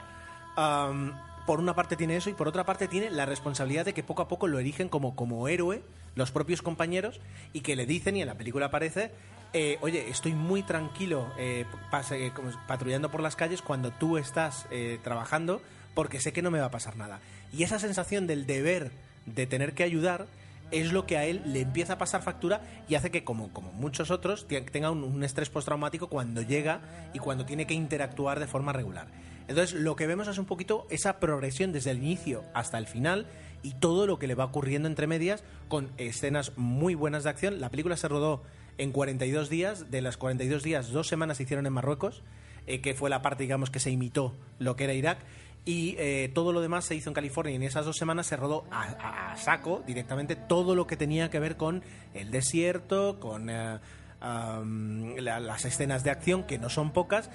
[1.45, 4.21] Por una parte tiene eso y por otra parte tiene la responsabilidad de que poco
[4.21, 5.81] a poco lo erigen como, como héroe
[6.15, 7.19] los propios compañeros
[7.53, 9.11] y que le dicen, y en la película aparece,
[9.53, 12.31] eh, oye, estoy muy tranquilo eh, pase- eh,
[12.67, 15.61] patrullando por las calles cuando tú estás eh, trabajando
[15.93, 17.19] porque sé que no me va a pasar nada.
[17.53, 18.91] Y esa sensación del deber
[19.25, 20.25] de tener que ayudar
[20.71, 23.73] es lo que a él le empieza a pasar factura y hace que, como, como
[23.73, 26.79] muchos otros, te- tenga un, un estrés postraumático cuando llega
[27.13, 29.07] y cuando tiene que interactuar de forma regular.
[29.47, 33.27] Entonces, lo que vemos es un poquito esa progresión desde el inicio hasta el final
[33.63, 37.59] y todo lo que le va ocurriendo entre medias con escenas muy buenas de acción.
[37.59, 38.43] La película se rodó
[38.77, 42.23] en 42 días, de las 42 días, dos semanas se hicieron en Marruecos,
[42.67, 45.19] eh, que fue la parte, digamos, que se imitó lo que era Irak.
[45.63, 48.35] Y eh, todo lo demás se hizo en California y en esas dos semanas se
[48.35, 51.83] rodó a, saco directamente todo lo que tenía que ver con
[52.15, 53.79] el desierto, con eh,
[54.19, 57.29] las escenas de acción, que no son pocas.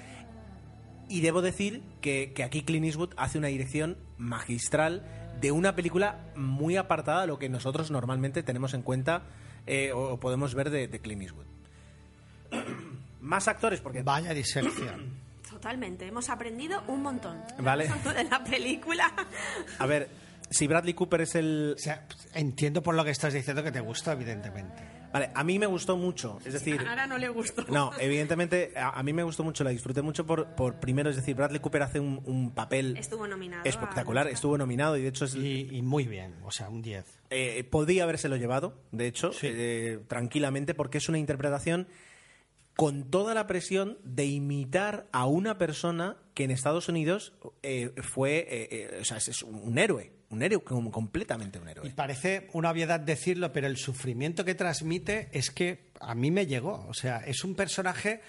[1.09, 5.03] Y debo decir que, que aquí Clint Eastwood hace una dirección magistral
[5.39, 9.23] de una película muy apartada de lo que nosotros normalmente tenemos en cuenta
[9.65, 11.45] eh, o, podemos ver de, de Clint Eastwood.
[13.21, 15.27] Más actores, porque Vaya disección.
[15.49, 17.41] Totalmente, hemos aprendido un montón.
[17.59, 17.89] Vale.
[18.15, 19.11] De la película.
[19.79, 20.09] A ver,
[20.49, 21.73] si Bradley Cooper es el...
[21.75, 24.96] O sea, entiendo por lo que estás diciendo que te gusta, evidentemente.
[25.13, 26.79] Vale, a mí me gustó mucho, es decir...
[26.87, 27.63] Ahora no le gustó.
[27.69, 31.15] No, evidentemente a, a mí me gustó mucho, la disfruté mucho por, por primero, es
[31.15, 33.63] decir, Bradley Cooper hace un, un papel Estuvo nominado.
[33.65, 37.05] espectacular, estuvo nominado y de hecho es, Y, y muy bien, o sea, un 10.
[37.29, 39.47] eh, podía habérselo llevado, de hecho, Sí.
[39.49, 41.87] eh, tranquilamente, porque es una interpretación
[42.75, 48.37] con toda la presión de imitar a una persona que en Estados Unidos eh, fue,
[48.37, 51.89] eh, eh, o sea, es, es un héroe, un héroe, como completamente un Y héroe.
[51.95, 56.85] parece una obviedad decirlo, pero el sufrimiento que transmite es que a mí me llegó.
[56.89, 58.21] O sea, es un personaje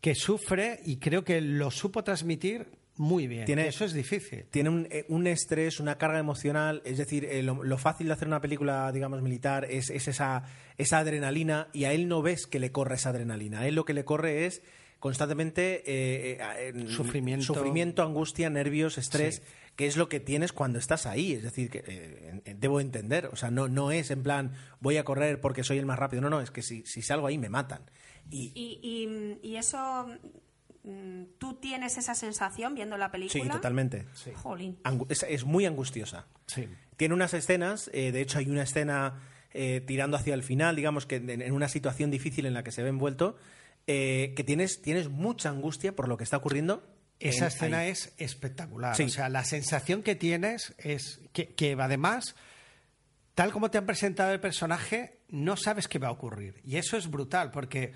[0.00, 3.44] que sufre y creo que lo supo transmitir muy bien.
[3.44, 4.44] Tiene- Y eso es difícil.
[4.50, 8.12] Tiene un, eh, un estrés, una carga emocional, es decir, eh, lo, lo fácil de
[8.14, 10.44] hacer una película, digamos, militar es, es esa,
[10.78, 13.84] esa adrenalina y a él no ves que le corre esa adrenalina, a él lo
[13.84, 14.62] que le corre es
[14.98, 17.44] constantemente eh, eh, eh, Sufrimiento.
[17.44, 19.42] sufrimiento, angustia, nervios, estrés, Sí.
[19.76, 23.36] Que es lo que tienes cuando estás ahí, es decir, que eh, debo entender, o
[23.36, 26.30] sea, no, no es en plan voy a correr porque soy el más rápido, no,
[26.30, 27.82] no, es que si, si salgo ahí me matan.
[28.30, 30.08] Y, Y, y- y eso.
[30.84, 33.44] mm, ¿Tú tienes esa sensación viendo la película?
[33.44, 34.06] sí, totalmente.
[34.34, 34.78] Jolín.
[34.84, 36.26] Angu- es- es muy angustiosa.
[36.46, 36.66] Sí.
[36.96, 39.20] Tiene unas escenas, eh, de hecho hay una escena
[39.52, 42.72] eh, tirando hacia el final, digamos que en, en una situación difícil en la que
[42.72, 43.36] se ve envuelto,
[43.86, 46.82] eh, que tienes, tienes mucha angustia por lo que está ocurriendo.
[47.20, 47.90] Esa en- escena ahí.
[47.90, 48.94] es espectacular.
[48.96, 49.04] Sí.
[49.04, 52.34] O sea, la sensación que tienes es que, que además,
[53.34, 56.60] tal como te han presentado el personaje, no sabes qué va a ocurrir.
[56.64, 57.92] Y eso es brutal, porque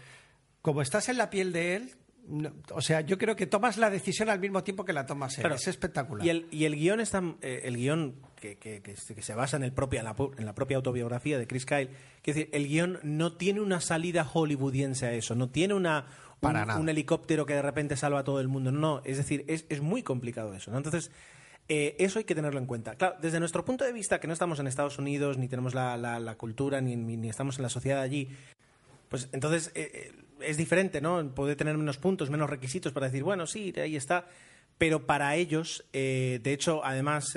[0.63, 1.97] como estás en la piel de él,
[2.29, 5.39] no- o sea, yo creo que tomas la decisión al mismo tiempo que la tomas
[5.39, 5.51] él.
[5.53, 6.25] Es espectacular.
[6.25, 9.57] Y el, y el guion está, eh, el guion que, que- que se que basa
[9.57, 11.89] en, el en, la, pu- en la propia autobiografía de Chris Kyle.
[12.23, 16.07] Quiero decir, el guion no tiene una salida hollywoodiense a eso, no tiene una,
[16.42, 16.81] un, Para nada.
[16.81, 18.72] un helicóptero que de repente salva a todo el mundo.
[18.72, 20.70] No, es decir, es, es muy complicado eso.
[20.70, 20.79] ¿no?
[20.79, 21.11] Entonces,
[21.68, 22.94] eh, eso hay que tenerlo en cuenta.
[22.96, 25.96] Claro, desde nuestro punto de vista, que no estamos en Estados Unidos, ni tenemos la,
[25.96, 28.29] la- la cultura, ni, ni- ni estamos en la sociedad allí,
[29.09, 31.29] pues entonces eh, eh, es diferente, ¿no?
[31.35, 34.26] Puede tener menos puntos, menos requisitos para decir, bueno, sí, ahí está.
[34.79, 37.37] Pero para ellos, eh, de hecho, además,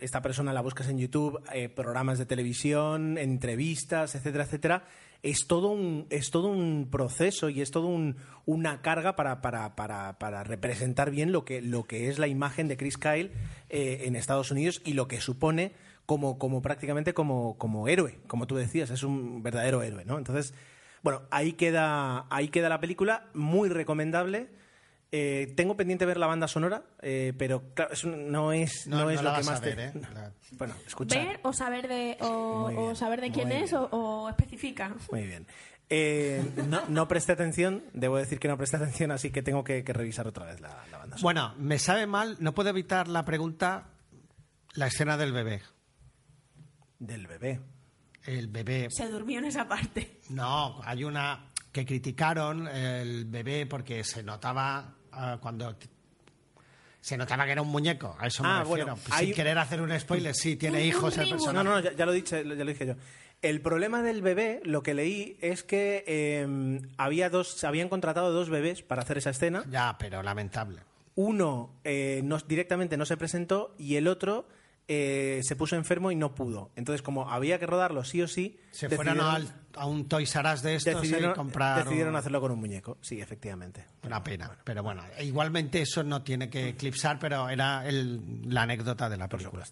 [0.00, 1.40] esta persona la buscas en YouTube,
[1.74, 4.84] programas de televisión, entrevistas, etcétera, etcétera.
[5.22, 9.76] Es todo un, es todo un proceso y es todo un- una carga para, para,
[9.76, 13.30] para, para representar bien lo que, lo que es la imagen de Chris Kyle
[13.68, 15.72] eh, en Estados Unidos y lo que supone
[16.06, 20.18] como, como prácticamente como, como héroe, como tú decías, es un verdadero héroe, ¿no?
[20.18, 20.54] Entonces,
[21.02, 24.48] bueno, ahí queda, ahí queda la película, muy recomendable.
[25.12, 28.98] Eh, tengo pendiente ver la banda sonora, eh, pero claro, es un- no es, no,
[29.04, 30.00] No, es no lo la que vas a más te- ver, ¿eh?
[30.14, 31.18] La- Bueno, escucha.
[31.18, 34.28] Ver o saber de, o, Muy o bien, saber de quién muy es o, o
[34.28, 34.94] especifica.
[35.10, 35.46] Muy bien.
[35.88, 39.82] Eh, no, no presté atención, debo decir que no presté atención, así que tengo que,
[39.82, 41.22] que revisar otra vez la, la banda sonora.
[41.22, 43.88] Bueno, me sabe mal, no puedo evitar la pregunta,
[44.74, 45.62] la escena del bebé.
[47.00, 47.60] Del bebé.
[48.26, 48.88] El bebé.
[48.90, 50.20] Se durmió en esa parte.
[50.28, 55.74] No, hay una que criticaron el bebé porque se notaba ah, cuando
[57.00, 58.14] se notaba que era un muñeco.
[58.18, 58.84] A eso me Ah, refiero.
[58.86, 61.64] bueno, Sin hay- querer hacer un spoiler, sí, tiene hijos el personaje.
[61.64, 62.94] No, no, ya, ya lo, dije, ya lo dije yo.
[63.42, 68.32] El problema del bebé, lo que leí es que eh, había dos, se habían contratado
[68.32, 69.64] dos bebés para hacer esa escena.
[69.70, 70.82] Ya, pero lamentable.
[71.14, 74.46] Uno eh, no- directamente no se presentó y el otro
[74.92, 76.72] eh, se puso enfermo y no pudo.
[76.74, 80.52] Entonces, como había que rodarlo sí o sí, Se fueron al- a un Toys R
[80.52, 81.84] Us de estos decidieron, y compraron...
[81.84, 82.98] decidieron hacerlo con un muñeco.
[83.00, 83.84] Sí, efectivamente.
[84.04, 89.08] Una pena, pero bueno, igualmente eso no tiene que eclipsar, pero era el- la anécdota
[89.08, 89.64] de la película.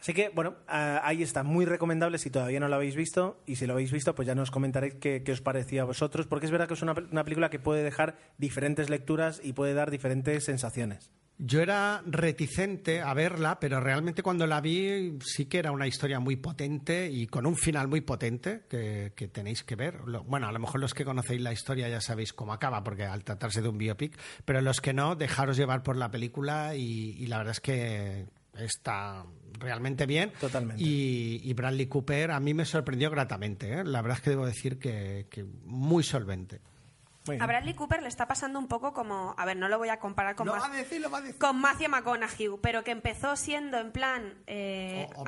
[0.00, 3.42] Así que, bueno, ah, ahí está, muy recomendable si todavía no lo habéis visto.
[3.46, 6.26] Y si lo habéis visto, pues ya nos comentaréis qué, qué os parecía a vosotros,
[6.26, 9.90] porque es verdad que es una película que puede dejar diferentes lecturas y puede dar
[9.90, 11.10] diferentes sensaciones.
[11.40, 16.18] Yo era reticente a verla, pero realmente cuando la vi sí que era una historia
[16.18, 20.00] muy potente y con un final muy potente que, que tenéis que ver.
[20.06, 23.04] Lo- bueno, a lo mejor los que conocéis la historia ya sabéis cómo acaba, porque
[23.04, 27.14] al tratarse de un biopic, pero los que no, dejaros llevar por la película y,
[27.18, 29.24] y la verdad es que está
[29.60, 30.32] realmente bien.
[30.40, 30.82] Totalmente.
[30.82, 33.72] Y, y Bradley Cooper a mí me sorprendió gratamente.
[33.74, 33.84] ¿eh?
[33.84, 36.60] La verdad es que debo decir que, que muy solvente.
[37.40, 39.98] A Bradley Cooper le está pasando un poco como, a ver, no lo voy a
[39.98, 41.38] comparar con, Lo Ma- va a decir, lo va a decir.
[41.38, 44.34] con Matthew McConaughey, pero que empezó siendo en plan...
[44.46, 45.24] eh, O-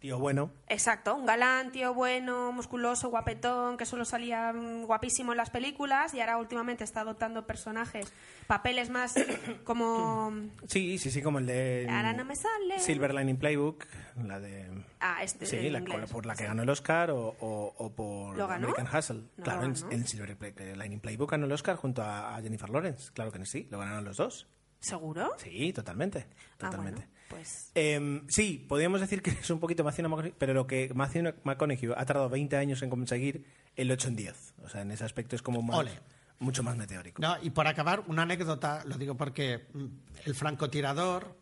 [0.00, 0.50] tío bueno.
[0.68, 6.14] Exacto, un galán, tío bueno, musculoso, guapetón, que solo salía mm, guapísimo en las películas
[6.14, 8.12] y ahora últimamente está adoptando personajes,
[8.46, 9.14] papeles más
[9.64, 10.32] como...
[10.68, 12.78] Sí, sí, sí, como el de Ahora no me sale.
[12.78, 13.86] Silver Lining Playbook,
[14.24, 14.84] la de...
[15.00, 15.80] Ah, este Sí, la-
[16.10, 18.68] por la que ganó el Oscar o, o- o por ¿Lo ganó?
[18.68, 19.22] American Hustle.
[19.36, 23.10] No claro, en, Silver Play- Lining Playbook ganó el Oscar junto a, Jennifer Lawrence.
[23.12, 24.46] Claro que sí, lo ganaron los dos.
[24.80, 25.32] ¿Seguro?
[25.38, 26.26] Sí, totalmente.
[26.30, 27.00] Ah, Totalmente.
[27.00, 27.70] bueno, pues...
[27.74, 31.90] Em, sí, podríamos decir que es un poquito Matthew McConaughey, pero lo que Matthew McConaughey
[31.96, 33.44] ha tardado 20 años en conseguir,
[33.76, 34.54] ha hecho en 10.
[34.64, 35.92] O sea, en ese aspecto es como más- Ole.
[36.40, 37.20] mucho más meteórico.
[37.22, 39.84] No, y por acabar, una anécdota, lo digo porque mm,
[40.24, 41.36] el francotirador,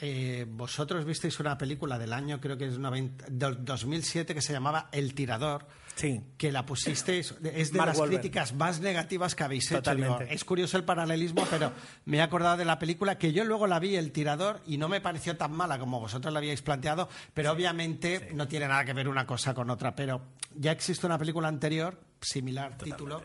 [0.00, 4.52] eh, vosotros visteis una película del año, creo que es 90 del 2007, que se
[4.52, 6.22] llamaba El Tirador, Sí.
[6.38, 9.94] que la pusisteis, es de Mark las críticas más negativas que habéis hecho.
[9.94, 11.72] Digo, es curioso el paralelismo, pero
[12.06, 14.88] me he acordado de la película que yo luego la vi, El Tirador, y no
[14.88, 18.92] me pareció tan mala como vosotros la habíais planteado, pero obviamente no tiene nada que
[18.94, 19.94] ver una cosa con otra.
[19.94, 20.22] Pero
[20.56, 23.22] ya existe una película anterior, similar título,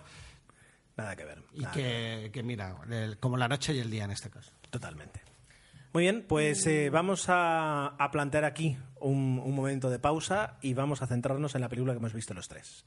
[0.98, 1.44] Nada que ver.
[1.54, 2.22] y que ver.
[2.26, 4.52] que, que mira, el- como la noche y el día en este caso.
[4.70, 5.22] Totalmente.
[5.98, 11.02] Muy bien, pues eh, vamos a, plantear aquí un, un momento de pausa y vamos
[11.02, 12.86] a centrarnos en la película que hemos visto los tres.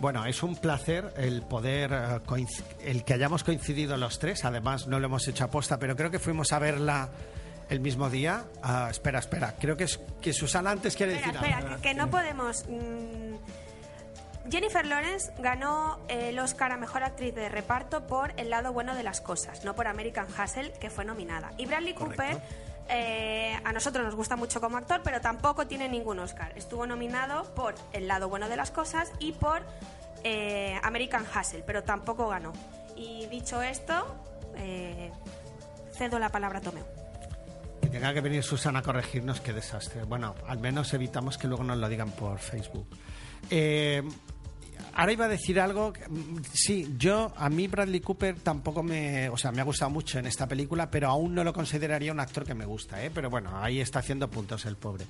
[0.00, 2.46] Bueno, es un placer el poder, eh,
[2.86, 4.46] el que hayamos coincidido los tres.
[4.46, 7.10] Además, no lo hemos hecho aposta, pero creo que fuimos a verla
[7.68, 8.44] el mismo día.
[8.62, 9.54] Ah, espera, espera.
[9.58, 11.82] Creo que, es, que Susana antes quiere Espera, decir espera, algo.
[11.82, 12.64] que, que no podemos...
[12.68, 13.34] mm,
[14.50, 19.02] Jennifer Lawrence ganó el Oscar a Mejor Actriz de Reparto por El lado bueno de
[19.02, 21.50] las cosas, no por American Hustle, que fue nominada.
[21.58, 22.22] Y Bradley Correcto.
[22.22, 22.42] Cooper,
[22.88, 26.52] eh, a nosotros nos gusta mucho como actor, pero tampoco tiene ningún Oscar.
[26.56, 29.62] Estuvo nominado por El lado bueno de las cosas y por
[30.24, 32.54] eh, American Hustle, pero tampoco ganó.
[32.96, 34.16] Y dicho esto,
[34.56, 35.12] eh,
[35.92, 36.84] cedo la palabra a Tomeu.
[37.88, 40.02] Y tenga que venir Susana a corregirnos, qué desastre.
[40.04, 42.86] Bueno, al menos evitamos que luego nos lo digan por Facebook.
[43.48, 44.02] Eh,
[44.92, 45.94] ahora iba a decir algo.
[45.94, 49.30] que, mm, Sí, yo, a mí Bradley Cooper tampoco me.
[49.30, 52.20] O sea, me ha gustado mucho en esta película, pero aún no lo consideraría un
[52.20, 53.10] actor que me gusta, ¿eh?
[53.10, 55.06] Pero bueno, ahí está haciendo puntos el pobre.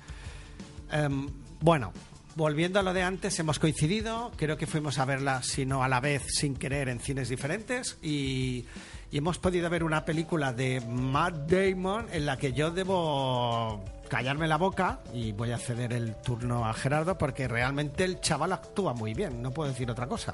[0.89, 1.27] Em,
[1.59, 1.91] bueno,
[2.37, 4.31] volviendo a lo de antes, hemos coincidido.
[4.37, 7.97] Creo que fuimos a verla, si no a la vez, sin querer, en cines diferentes.
[8.01, 8.65] Y,
[9.11, 14.47] y hemos podido ver una película de Matt Damon en la que yo debo callarme
[14.47, 18.93] la boca y voy a ceder el turno a Gerardo porque realmente el chaval actúa
[18.93, 20.33] muy bien, no puedo decir otra cosa.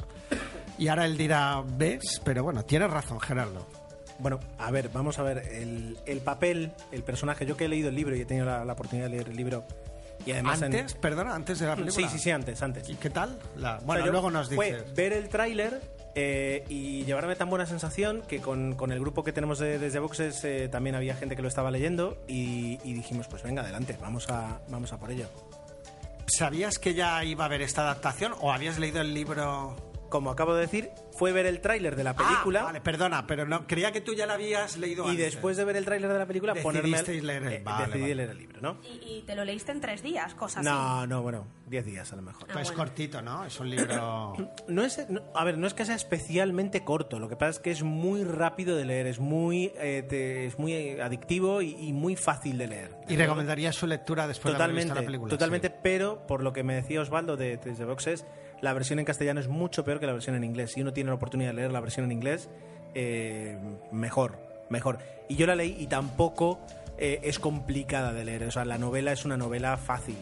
[0.78, 2.22] Y ahora él dirá, ¿ves?
[2.24, 3.66] Pero bueno, tienes razón, Gerardo.
[4.20, 5.40] Bueno, a ver, vamos a ver.
[5.52, 7.46] El, el papel, el personaje.
[7.46, 9.36] Yo que he leído el libro y he tenido la, la oportunidad de leer el
[9.36, 9.66] libro.
[10.26, 12.08] Y además en- Antes, perdona, antes de la película.
[12.10, 12.90] Sí, sí, sí, antes, antes.
[12.90, 13.38] ¿Y qué tal?
[13.58, 14.94] La- O sea, bueno, luego nos fue dices.
[14.96, 15.82] ver el tráiler
[16.16, 20.00] eh, y llevarme tan buena sensación que con, con el grupo que tenemos de- desde
[20.00, 23.98] Boxes eh, también había gente que lo estaba leyendo y, y dijimos, pues venga, adelante,
[24.02, 25.28] vamos a, vamos a por ello.
[26.28, 29.76] ¿Sabías que ya iba a haber esta adaptación o habías leído el libro?
[30.16, 33.46] Como acabo de decir, fue ver el tráiler de la película Ah, vale, perdona, pero
[33.46, 35.34] no creía que tú ya la habías leído y antes.
[35.34, 36.90] después de ver el tráiler de la película ponerme...
[36.92, 38.16] Decidisteis leer el- eh, vale, decidí vale.
[38.16, 38.78] leer el libro, ¿no?
[38.82, 40.70] Y, y te lo leíste en tres días, cosas así.
[40.74, 42.48] No, no, bueno, 10 días a lo mejor.
[42.48, 42.78] Pues Ah, bueno.
[42.78, 43.44] cortito, ¿no?
[43.44, 44.34] Es un libro...
[44.70, 47.60] No es, no- a ver, no es que sea especialmente corto, lo que pasa es
[47.60, 51.76] que es muy rápido de leer, es muy, eh, te- es muy eh, adictivo y,
[51.78, 52.96] y muy fácil de leer.
[53.10, 55.30] ¿Y recomendarías su lectura después de haber visto la película?
[55.30, 55.74] totalmente, Sí.
[55.84, 58.26] pero por lo que me decía Osvaldo de desde Boxes,
[58.62, 60.72] la versión en castellano es mucho peor que la versión en inglés.
[60.72, 62.50] Si uno tiene la oportunidad de leer la versión en inglés,
[62.94, 63.58] eh,
[63.92, 64.38] mejor,
[64.70, 65.00] mejor.
[65.28, 66.60] Y yo la leí y tampoco
[66.98, 68.44] eh, es complicada de leer.
[68.44, 70.18] O sea, la novela es una novela fácil,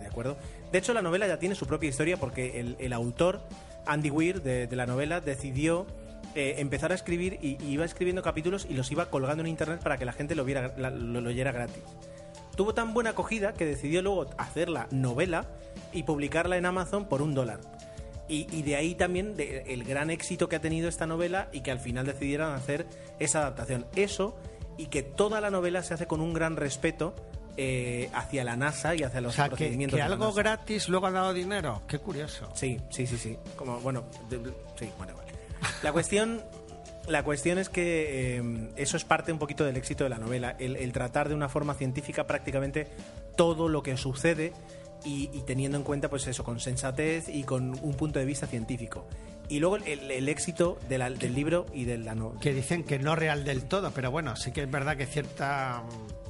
[0.00, 0.36] ¿de acuerdo?
[0.70, 3.40] De hecho, la novela ya tiene su propia historia porque el, autor,
[3.86, 5.86] Andy Weir, de, la novela, decidió
[6.34, 9.96] eh, empezar a escribir y, iba escribiendo capítulos y los iba colgando en internet para
[9.96, 11.82] que la gente lo, viera, la- lo leyera gratis
[12.58, 15.44] tuvo tan buena acogida que decidió luego hacer la novela
[15.92, 17.60] y publicarla en Amazon por un dólar.
[18.28, 21.60] Y, y de ahí también de- el gran éxito que ha tenido esta novela y
[21.62, 22.86] que al final decidieran hacer
[23.18, 23.86] esa adaptación.
[23.96, 24.36] Eso
[24.76, 27.14] y que toda la novela se hace con un gran respeto
[27.56, 30.36] eh, hacia la NASA y hacia O los sea, procedimientos que de la algo NASA.
[30.42, 31.82] gratis luego ha dado dinero.
[31.88, 32.48] Qué curioso.
[32.54, 33.36] Sí, sí, sí, sí.
[33.56, 34.38] Como, bueno, de-
[34.78, 35.32] sí, bueno, vale.
[35.82, 36.40] La cuestión,
[37.08, 40.54] la cuestión es que eh, eso es parte un poquito del éxito de la novela,
[40.60, 42.86] el, el tratar de una forma científica prácticamente
[43.36, 44.52] todo lo que sucede
[45.04, 48.46] y, y teniendo en cuenta, pues eso, con sensatez y con un punto de vista
[48.46, 49.06] científico.
[49.48, 52.40] Y luego el, el éxito de la- del libro y de la novela.
[52.40, 55.82] Que dicen que no real del todo, pero bueno, sí que es verdad que cierta...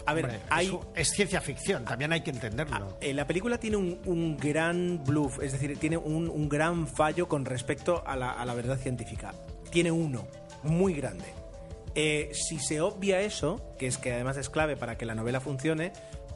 [0.06, 2.96] A ver, hombre, hay- es, ciencia ficción, también hay que entenderlo.
[3.00, 7.28] Eh, la película tiene un, un gran bluff, es decir, tiene un, un gran fallo
[7.28, 9.34] con respecto a la, a la verdad científica.
[9.70, 10.26] Tiene uno,
[10.62, 11.24] muy grande.
[11.94, 15.40] Eh, si se obvia eso, que es que además es clave para que la novela
[15.40, 15.92] funcione,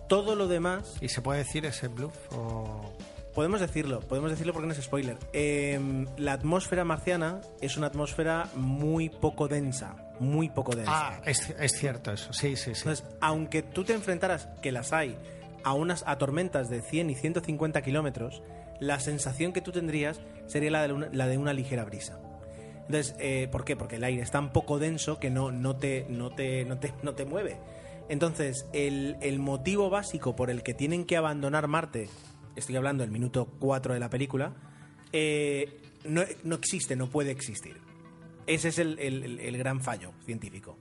[0.08, 2.92] todo lo demás, ¿Y se puede decir ese bluff o...?
[3.34, 5.16] podemos decirlo, podemos decirlo porque no es spoiler.
[5.32, 10.92] Eh, la atmósfera marciana es una atmósfera muy poco densa, muy poco densa.
[10.94, 12.80] Ah, es, es cierto eso, sí, sí, sí.
[12.80, 15.16] Entonces, aunque tú te enfrentaras, que las hay,
[15.64, 18.42] a unas a tormentas de 100 y 150 kilómetros,
[18.80, 22.18] la sensación que tú tendrías sería la de una, la de una ligera brisa.
[22.86, 23.76] Entonces, eh, ¿por qué?
[23.76, 26.92] Porque el aire es tan poco denso que no, no, te, no, te, no, te,
[27.02, 27.58] no te mueve.
[28.08, 32.08] Entonces, el, el motivo básico por el que tienen que abandonar Marte,
[32.56, 34.54] estoy hablando del minuto 4 de la película,
[35.12, 37.80] eh, no, no existe, no puede existir.
[38.46, 40.76] Ese es el, el- el- gran fallo científico.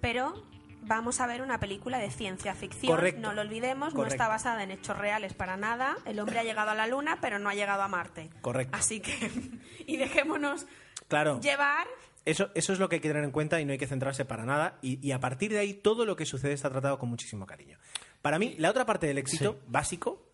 [0.00, 0.42] Pero
[0.82, 2.92] vamos a ver una película de ciencia ficción.
[2.94, 3.20] Correcto.
[3.20, 5.96] No lo olvidemos, no está basada en hechos reales para nada.
[6.06, 8.30] El hombre ha llegado a la luna, pero no ha llegado a Marte.
[8.40, 8.76] Correcto.
[8.76, 9.30] Así que.
[9.86, 10.66] y dejémonos
[11.08, 11.40] Claro.
[11.40, 11.86] llevar.
[12.28, 14.24] Eso, eso es lo que hay que tener en cuenta y no hay que centrarse
[14.24, 14.78] para nada.
[14.82, 17.78] Y, y a partir de ahí, todo lo que sucede está tratado con muchísimo cariño.
[18.22, 20.30] Para mí, la otra parte del éxito básico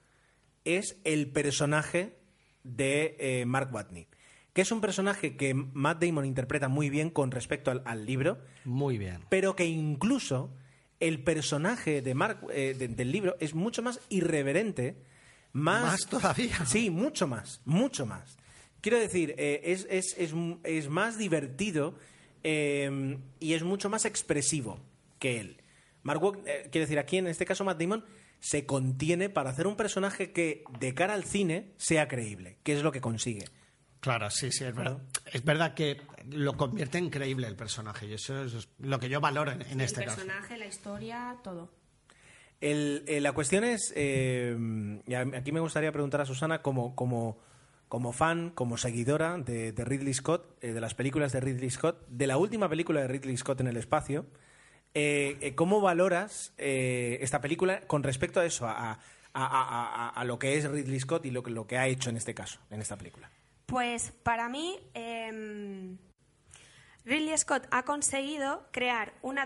[0.64, 2.16] es el personaje
[2.62, 4.08] de eh, Mark Watney,
[4.52, 8.38] que es un personaje que Matt Damon interpreta muy bien con respecto al, al libro,
[8.64, 9.20] Muy bien.
[9.28, 10.50] pero que incluso
[11.00, 14.96] el personaje de Mark eh, de- del libro es mucho más irreverente,
[15.52, 16.64] más, Más todavía.
[16.66, 18.38] Sí, mucho más, mucho más.
[18.84, 21.94] Quiero decir, eh, es, es- es es más divertido
[22.42, 24.78] eh, y es mucho más expresivo
[25.18, 25.62] que él.
[26.02, 28.04] Mark Wahlberg, eh, quiero decir, aquí en este caso Matt Damon
[28.40, 32.82] se contiene para hacer un personaje que de cara al cine sea creíble, que es
[32.82, 33.46] lo que consigue.
[34.00, 34.98] Claro, sí, sí, es verdad.
[35.32, 39.18] Es verdad que lo convierte en creíble el personaje y eso es lo que yo
[39.22, 40.18] valoro en, en este el caso.
[40.20, 41.70] personaje, la historia, todo.
[42.60, 44.54] El- eh, la cuestión es, eh,
[45.06, 47.38] y a- aquí me gustaría preguntar a Susana como, como,
[47.88, 52.26] como fan, como seguidora de, Ridley Scott, eh, de las películas de Ridley Scott, de
[52.26, 54.26] la última película de Ridley Scott en el espacio,
[54.96, 61.00] Eh, eh, ¿Cómo valoras esta película con respecto a eso, a, lo que es Ridley
[61.00, 63.28] Scott y lo que ha hecho en este caso, en esta película?
[63.66, 65.98] Pues para mí, em,
[67.04, 69.42] Ridley Scott ha conseguido crear una,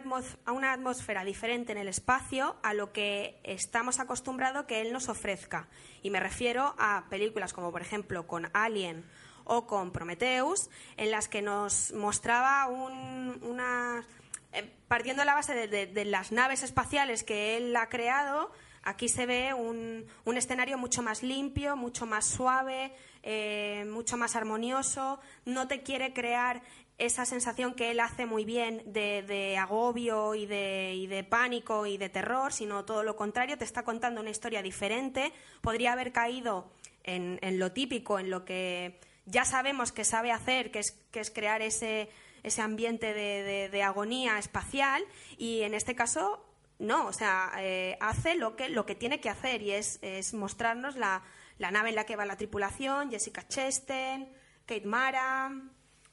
[0.73, 5.69] atmósfera diferente en el espacio a lo que estamos acostumbrados que él nos ofrezca.
[6.03, 9.05] Y me refiero a películas como, por ejemplo, con Alien
[9.45, 14.05] o con Prometheus, en las que nos mostraba un- una.
[14.53, 18.51] eh, partiendo de la base de, las naves espaciales que él ha creado,
[18.83, 24.37] aquí se ve un, un escenario mucho más limpio, mucho más suave, eh, mucho más
[24.37, 25.21] armonioso.
[25.45, 26.63] No te quiere crear
[26.99, 31.87] esa sensación que él hace muy bien de, de agobio y de, y de pánico
[31.87, 35.33] y de terror, sino todo lo contrario, te está contando una historia diferente.
[35.61, 36.71] Podría haber caído
[37.05, 41.21] en, en lo típico, en lo que ya sabemos que sabe hacer, que es, que
[41.21, 42.09] es crear ese,
[42.43, 45.05] ese ambiente de, de- agonía espacial,
[45.37, 46.45] y en este caso
[46.81, 50.35] no, o sea, eh, hace lo que, lo que tiene que hacer y es, es
[50.35, 51.23] mostrarnos la,
[51.59, 54.29] la nave en la que va la tripulación, Jessica Chastain,
[54.67, 55.53] Kate Mara.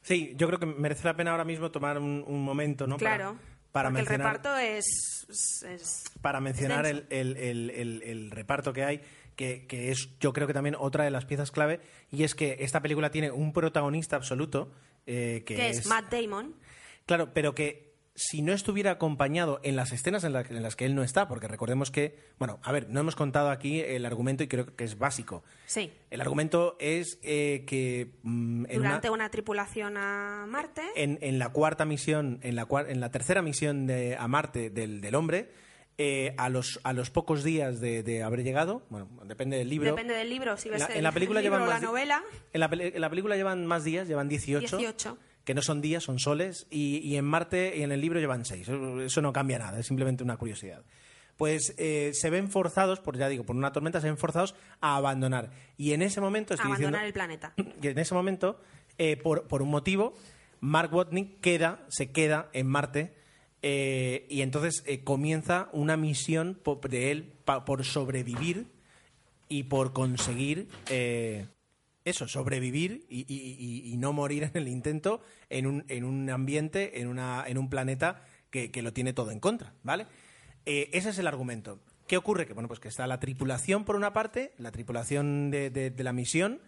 [0.05, 2.97] Sí, yo creo que merece la pena ahora mismo tomar un, un momento, ¿no?
[2.97, 3.37] Claro,
[3.71, 4.85] para, porque el mencionar, reparto es,
[5.27, 9.01] es- es- para mencionar el, el- el- el- reparto que hay,
[9.35, 11.79] que, que es yo creo que también otra de las piezas clave,
[12.11, 14.71] y es que esta película tiene un protagonista absoluto,
[15.07, 16.53] eh, que, que es Matt Damon.
[17.07, 20.85] Claro, pero que si no estuviera acompañado en las escenas en, la- en las que
[20.85, 24.41] él no está, porque recordemos que, bueno, a ver, no hemos contado aquí el argumento
[24.43, 25.43] y creo que es básico.
[25.65, 25.91] Sí.
[26.11, 30.81] El argumento es eh, que mm, en, una- Durante una tripulación a Marte.
[30.95, 35.01] en, en la cuarta misión, en la, en la tercera misión de, a Marte del,
[35.01, 35.51] del hombre,
[35.97, 39.91] eh, a, los, a los pocos días de, de haber llegado, bueno, depende del libro.
[39.91, 41.69] Depende del libro, si En ves la, el, en la película el libro llevan o
[41.69, 42.23] la más novela.
[42.53, 44.77] En la, en la película llevan más días, llevan 18.
[44.77, 45.17] 18.
[45.45, 46.67] Que no son días, son soles.
[46.69, 48.67] Y, y en Marte y en el libro llevan 6.
[49.05, 50.83] Eso no cambia nada, es simplemente una curiosidad.
[51.37, 54.95] Pues eh, se ven forzados, por ya digo, por una tormenta, se ven forzados a
[54.97, 55.51] abandonar.
[55.77, 57.07] Y en ese momento estoy Abandonar diciendo.
[57.07, 57.53] el planeta.
[57.81, 58.59] Y en ese momento,
[58.97, 60.13] eh, por, por un motivo,
[60.61, 63.13] Mark Watney queda, se queda en Marte
[63.61, 68.67] eh, y entonces comienza una misión de él pa- por sobrevivir
[69.49, 71.47] y por conseguir eh,
[72.05, 77.01] eso, sobrevivir y, y- y- no morir en el intento en un, en un ambiente,
[77.01, 80.05] en, una, en un planeta que, lo tiene todo en contra, ¿vale?
[80.65, 81.79] Eh, ese es el argumento.
[82.07, 82.45] ¿Qué ocurre?
[82.47, 86.03] Que bueno, pues que está la tripulación por una parte, la tripulación de, de- de
[86.03, 86.61] la misión,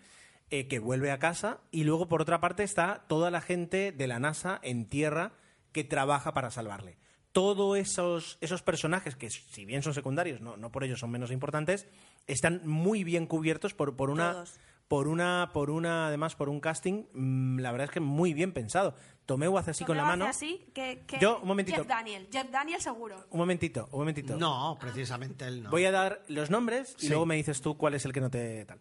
[0.49, 4.07] eh, que vuelve a casa, y luego por otra parte está toda la gente de
[4.07, 5.33] la NASA en tierra
[5.71, 6.97] que trabaja para salvarle.
[7.31, 11.29] Todos esos, esos personajes, que si bien son secundarios, no, no por ello son menos
[11.31, 11.85] importantes,
[12.25, 14.43] están muy bien cubiertos por, por una.
[14.88, 18.53] Por una, por una, además, por un casting, mm, la verdad es que muy bien
[18.53, 18.95] pensado.
[19.25, 20.25] Tomeu hace así con la hace mano.
[20.25, 21.79] así, que- que- Yo, un momentito.
[21.79, 22.29] Jeff Daniel.
[22.31, 23.25] Jeff Daniel seguro.
[23.29, 24.38] Un momentito, un momentito.
[24.38, 25.69] No, precisamente él no.
[25.71, 27.09] Voy a dar los nombres y Sí.
[27.09, 28.79] luego me dices tú cuál es el que no te tal.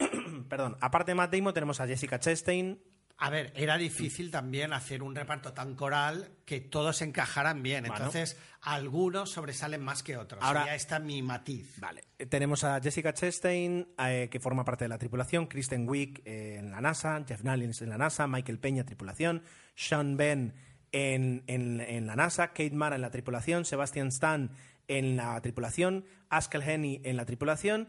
[0.48, 2.80] Perdón, aparte de Matt Damon tenemos a Jessica Chastain,
[3.18, 7.84] A ver, era difícil también hacer un reparto tan coral que todos encajaran bien.
[7.84, 7.96] Bueno.
[7.96, 10.42] Entonces, algunos sobresalen más que otros.
[10.44, 11.80] Ahora- ya está mi matiz.
[11.80, 12.04] Vale.
[12.28, 16.70] Tenemos a Jessica Chastain, eh, que forma parte de la tripulación, Kristen Wiig eh, en
[16.70, 19.42] la NASA, Jeff Nallins en la NASA, Michael Peña, tripulación,
[19.74, 20.54] Sean Ben
[20.92, 24.50] en, en- en la NASA, Kate Mara en la tripulación, Sebastian Stan
[24.88, 27.88] en la tripulación, Askel Henny en la tripulación,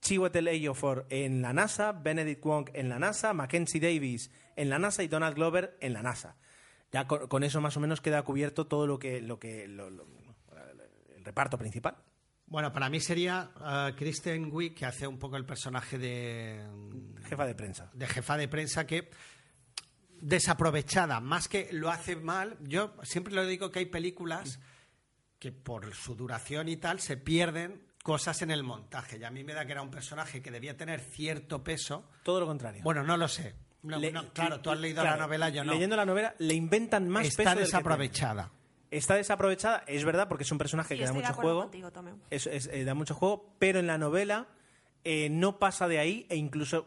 [0.00, 5.02] Chiwetel Ejiofor en la NASA, Benedict Wong en la NASA, Mackenzie Davis en la NASA
[5.02, 6.36] y Donald Glover en la NASA.
[6.92, 9.90] Ya con, con eso más o menos queda cubierto todo lo que, lo que lo-
[9.90, 10.06] lo-
[11.16, 11.96] el reparto principal.
[12.46, 16.64] Bueno, para mí sería eh, Kristen Wiig, que hace un poco el personaje de,
[17.28, 17.90] Jefa de prensa.
[17.92, 19.10] de jefa de prensa, que
[20.20, 22.56] desaprovechada, más que lo hace mal.
[22.62, 24.60] Yo siempre lo digo que hay películas
[25.38, 29.18] que por su duración y tal se pierden cosas en el montaje.
[29.18, 32.04] Y a mí me da que era un personaje que debía tener cierto peso.
[32.22, 32.82] Todo lo contrario.
[32.82, 33.54] Bueno, no lo sé.
[33.82, 35.72] No, Le- no, claro, tú has leído claro, la novela, yo no.
[35.72, 38.50] Leyendo la novela, le inventan más Está peso del que desaprovechada.
[38.90, 41.62] Está desaprovechada, es verdad, porque es un personaje Sí, que da mucho juego.
[41.62, 41.90] contigo.
[42.30, 44.46] Es- es- eh, da mucho juego, pero en la novela
[45.04, 46.86] eh, no pasa de ahí e incluso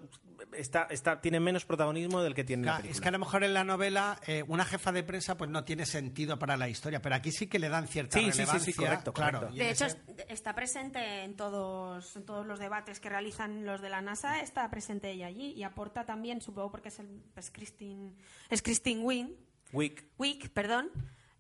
[0.58, 2.96] está, está, tiene menos protagonismo del que tiene en la Claro, película.
[2.98, 5.64] es que a lo mejor en la novela eh, una jefa de prensa pues no
[5.64, 8.38] tiene sentido para la historia, pero aquí sí que le dan cierta Sí, sí, sí,
[8.38, 8.74] sí, relevancia.
[8.76, 9.40] correcto, claro.
[9.40, 9.58] correcto.
[9.64, 10.00] De hecho, ese-
[10.30, 14.70] está presente en todos, en todos los debates que realizan los de la NASA, está
[14.70, 18.14] presente ella allí y aporta también, supongo porque es, el, es Christine,
[18.50, 19.30] es Christine Wing,
[19.74, 20.06] Wick.
[20.18, 20.90] Wick, perdón,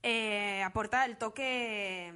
[0.03, 2.13] eh, aporta el toque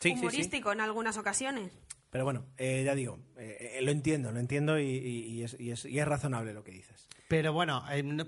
[0.00, 0.20] Sí, sí, sí.
[0.20, 1.70] humorístico en algunas ocasiones.
[2.12, 5.70] Pero bueno, eh, ya digo, eh, eh, lo entiendo, lo entiendo y, y- es, y
[5.70, 7.08] es- y es razonable lo que dices.
[7.26, 8.26] Pero bueno, no-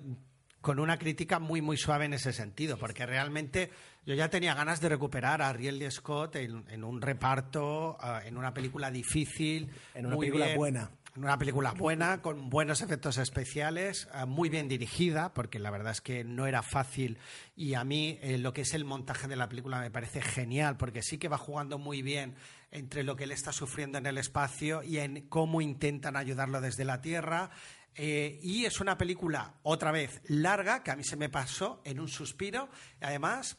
[0.62, 3.68] con una crítica muy, muy suave en ese sentido, porque realmente
[4.06, 8.38] yo ya tenía ganas de recuperar a Ridley Scott en, en un reparto, ah, en
[8.38, 9.68] una película difícil.
[9.94, 10.90] En una muy película bien- buena.
[11.16, 15.92] en una película buena, con buenos efectos especiales, ah, muy bien dirigida, porque la verdad
[15.92, 17.18] es que no era fácil.
[17.54, 20.78] Y a mí eh, lo que es el montaje de la película me parece genial,
[20.78, 22.34] porque sí que va jugando muy bien
[22.74, 26.84] entre lo que él está sufriendo en el espacio y en cómo intentan ayudarlo desde
[26.84, 27.50] la Tierra.
[27.94, 32.00] Eh, y es una película, otra vez, larga, que a mí se me pasó en
[32.00, 32.68] un suspiro.
[33.00, 33.56] Además,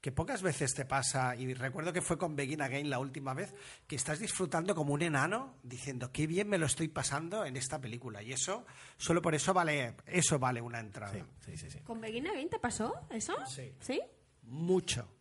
[0.00, 3.54] que pocas veces te pasa, y recuerdo que fue con Begin Again la última vez,
[3.86, 7.80] que estás disfrutando como un enano diciendo qué bien me lo estoy pasando en esta
[7.80, 8.20] película.
[8.20, 11.12] Y eso, solo por eso vale, eso vale una entrada.
[11.44, 11.78] Sí, sí, sí.
[11.80, 13.34] ¿Con Begin Again te pasó eso?
[13.46, 13.72] Sí.
[13.78, 14.00] ¿Sí?
[14.42, 15.15] Mucho.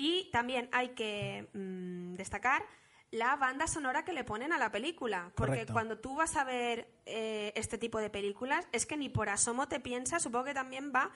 [0.00, 2.62] Y también hay que mm, destacar
[3.10, 5.32] la banda sonora que le ponen a la película.
[5.34, 5.72] Porque Correcto.
[5.72, 9.68] cuando tú vas a ver eh, este tipo de películas, es que ni por asomo
[9.68, 11.10] te piensas, supongo que también va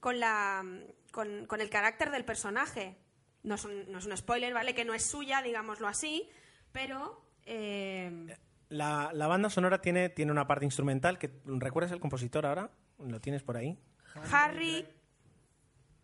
[0.00, 0.64] con, la,
[1.12, 2.96] con, con el carácter del personaje.
[3.42, 4.74] No es, un, no es un spoiler, ¿vale?
[4.74, 6.28] Que no es suya, digámoslo así,
[6.72, 7.24] pero...
[7.44, 8.36] eh,
[8.68, 12.70] La, la banda sonora tiene, tiene una parte instrumental que ¿recuerdas el compositor ahora?
[12.98, 13.76] ¿Lo tienes por ahí?
[14.30, 14.86] Harry...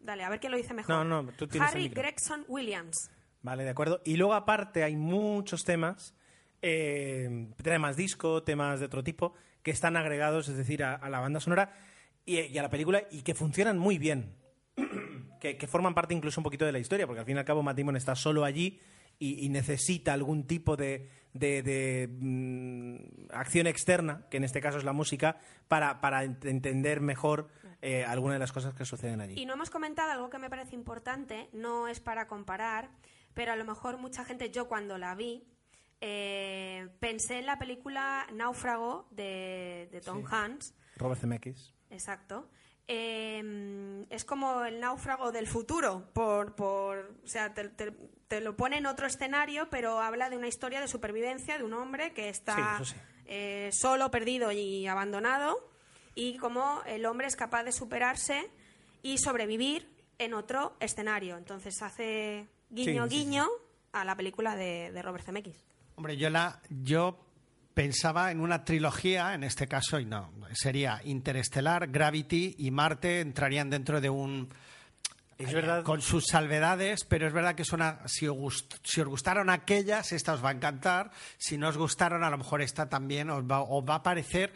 [0.00, 0.94] Dale, a ver quién lo dice mejor.
[1.04, 2.02] No, no, tú tienes el Harry micro.
[2.02, 3.10] Gregson Williams.
[3.42, 4.00] Vale, de acuerdo.
[4.04, 6.14] Y luego aparte hay muchos temas,
[6.62, 11.20] eh, temas disco, temas de otro tipo, que están agregados, es decir, a, a la
[11.20, 11.72] banda sonora
[12.24, 14.34] y, y a la película y que funcionan muy bien.
[15.40, 17.44] que, que forman parte incluso un poquito de la historia, porque al fin y al
[17.44, 18.80] cabo Matt Damon está solo allí
[19.18, 22.96] y, y necesita algún tipo de, de- de, mm,
[23.30, 25.38] acción externa, que en este caso es la música,
[25.68, 27.48] para, para ent- entender mejor
[27.86, 29.40] eh, algunas de las cosas que suceden allí.
[29.40, 32.90] Y no hemos comentado algo que me parece importante, no es para comparar,
[33.34, 35.46] pero a lo mejor mucha gente, yo cuando la vi,
[36.00, 41.74] eh, pensé en la película Náufrago de, de Tom Hanks, Robert Zemeckis.
[41.90, 42.48] exacto.
[42.88, 47.90] Eh, es como el náufrago del futuro, por, por, o sea, te, te-
[48.28, 51.72] te lo pone en otro escenario, pero habla de una historia de supervivencia de un
[51.74, 52.96] hombre que está Sí, sí.
[53.26, 55.68] eh, solo, perdido y abandonado,
[56.16, 58.50] y cómo el hombre es capaz de superarse
[59.02, 59.88] y sobrevivir
[60.18, 61.36] en otro escenario.
[61.36, 63.24] Entonces hace guiño Sí, sí, sí.
[63.24, 63.46] guiño
[63.92, 65.64] a la película de, de Robert Zemeckis.
[65.94, 67.18] Hombre, yo, la, yo
[67.74, 73.70] pensaba en una trilogía, en este caso, y no, sería Interestelar, Gravity y Marte entrarían
[73.70, 74.48] dentro de un...
[75.38, 75.84] Es verdad.
[75.84, 79.50] Con sus salvedades, pero es verdad que es una, si, os gust- si os gustaron
[79.50, 81.10] aquellas, esta os va a encantar.
[81.36, 84.54] Si no os gustaron, a lo mejor esta también os va, os va a parecer.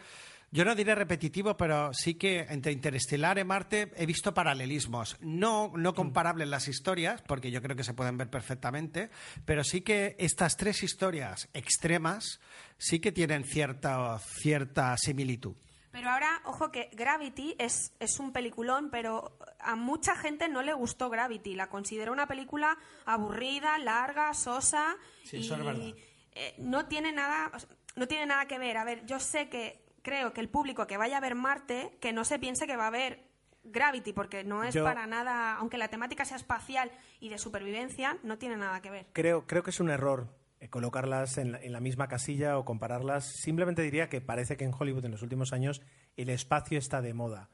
[0.53, 5.15] Yo no diré repetitivo, pero sí que entre Interestelar y Marte he visto paralelismos.
[5.21, 9.09] No, no comparables las historias, porque yo creo que se pueden ver perfectamente,
[9.45, 12.41] pero sí que estas tres historias extremas
[12.77, 15.55] sí que tienen cierta, cierta similitud.
[15.93, 20.73] Pero ahora, ojo que Gravity es, es un peliculón, pero a mucha gente no le
[20.73, 21.55] gustó Gravity.
[21.55, 25.93] La considera una película aburrida, larga, sosa Sí, y eso es verdad.
[26.33, 27.51] eh, no tiene nada,
[27.95, 28.77] no tiene nada que ver.
[28.77, 32.13] A ver, yo sé que creo que el público que vaya a ver Marte, que
[32.13, 33.23] no se piense que va a ver
[33.63, 38.17] Gravity, porque no es Yo- para nada, aunque la temática sea espacial y de supervivencia,
[38.23, 39.05] no tiene nada que ver.
[39.13, 40.27] Creo, creo que es un error
[40.59, 43.25] eh, colocarlas en la, en la misma casilla o compararlas.
[43.25, 45.81] Simplemente diría que parece que en Hollywood en los últimos años
[46.17, 47.49] el espacio está de moda.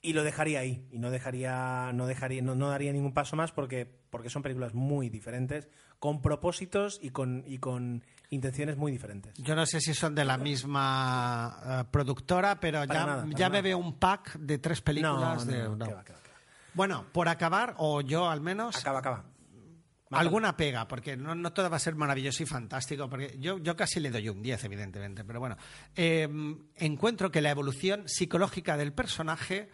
[0.00, 0.86] Y lo dejaría ahí.
[0.92, 4.74] Y no dejaría, no dejaría, no, no daría ningún paso más porque, porque son películas
[4.74, 5.68] muy diferentes,
[5.98, 8.04] con propósitos y con, y con
[8.34, 9.32] intenciones muy diferentes.
[9.38, 13.48] Yo no sé si son de la misma eh, productora, pero Para ya, nada, ya
[13.48, 13.62] me nada.
[13.62, 15.46] veo un pack de tres películas.
[15.46, 16.02] no, de, no.
[16.74, 19.24] Bueno, por acabar, o yo al menos, Acaba, acaba.
[20.10, 23.76] alguna pega, porque no, no todo va a ser maravilloso y fantástico, porque yo, yo
[23.76, 25.56] casi le doy un 10, evidentemente, pero bueno,
[25.94, 26.28] eh,
[26.76, 29.70] encuentro que la evolución psicológica del personaje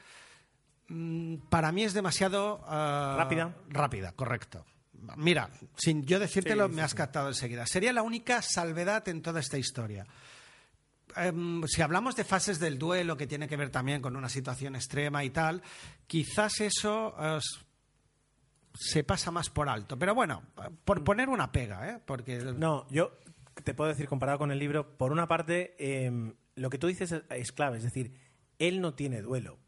[0.89, 2.63] mm, para mí es demasiado...
[2.71, 3.55] eh, Rápida.
[3.71, 4.67] Rápida, correcto.
[5.16, 7.66] Mira, sin yo decírtelo, Sí, me has captado enseguida.
[7.66, 10.07] Sería la única salvedad en toda esta historia.
[11.16, 14.76] Em, si hablamos de fases del duelo, que tiene que ver también con una situación
[14.76, 15.62] extrema y tal,
[16.07, 17.38] quizás eso eh,
[18.74, 19.98] se pasa más por alto.
[19.98, 20.42] Pero bueno,
[20.84, 22.01] por poner una pega, ¿eh?
[22.05, 23.18] Porque No, yo
[23.64, 27.12] te puedo decir, comparado con el libro, por una parte, eh, lo que tú dices
[27.12, 28.12] es, es clave, es decir,
[28.59, 29.59] él no tiene duelo.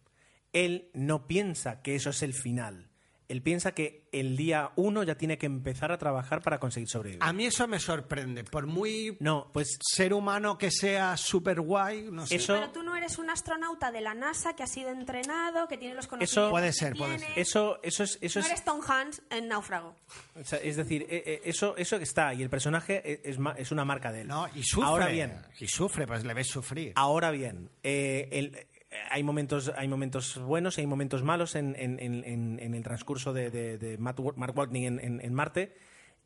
[0.52, 2.91] Él no piensa que eso es el final.
[3.32, 7.22] Él piensa que el día uno ya tiene que empezar a trabajar para conseguir sobrevivir.
[7.24, 8.44] a mí eso me sorprende.
[8.44, 12.34] Por muy No, pues ser humano que sea súper guay, no sé.
[12.36, 15.78] Eso- Pero tú no eres un astronauta de la NASA que ha sido entrenado, que
[15.78, 16.36] tiene los conocimientos.
[16.44, 17.38] Eso- Puede que ser, puede ser.
[17.38, 19.96] eso, eso es, eso no es, eres Tom Hanks en Náufrago.
[20.38, 23.38] o sea, es decir, eh, eh, eso, eso que está y el personaje es, es
[23.56, 24.28] es una marca de él.
[24.28, 24.86] No, y sufre.
[24.88, 26.92] Ahora bien, Y sufre, pues le ves sufrir.
[26.96, 28.66] Ahora bien, eh, el-
[29.10, 32.24] hay momentos, hay momentos buenos y hay momentos malos en, en- en-
[32.60, 35.74] en- el transcurso de, de- de Matt Mark Watney en, Marte.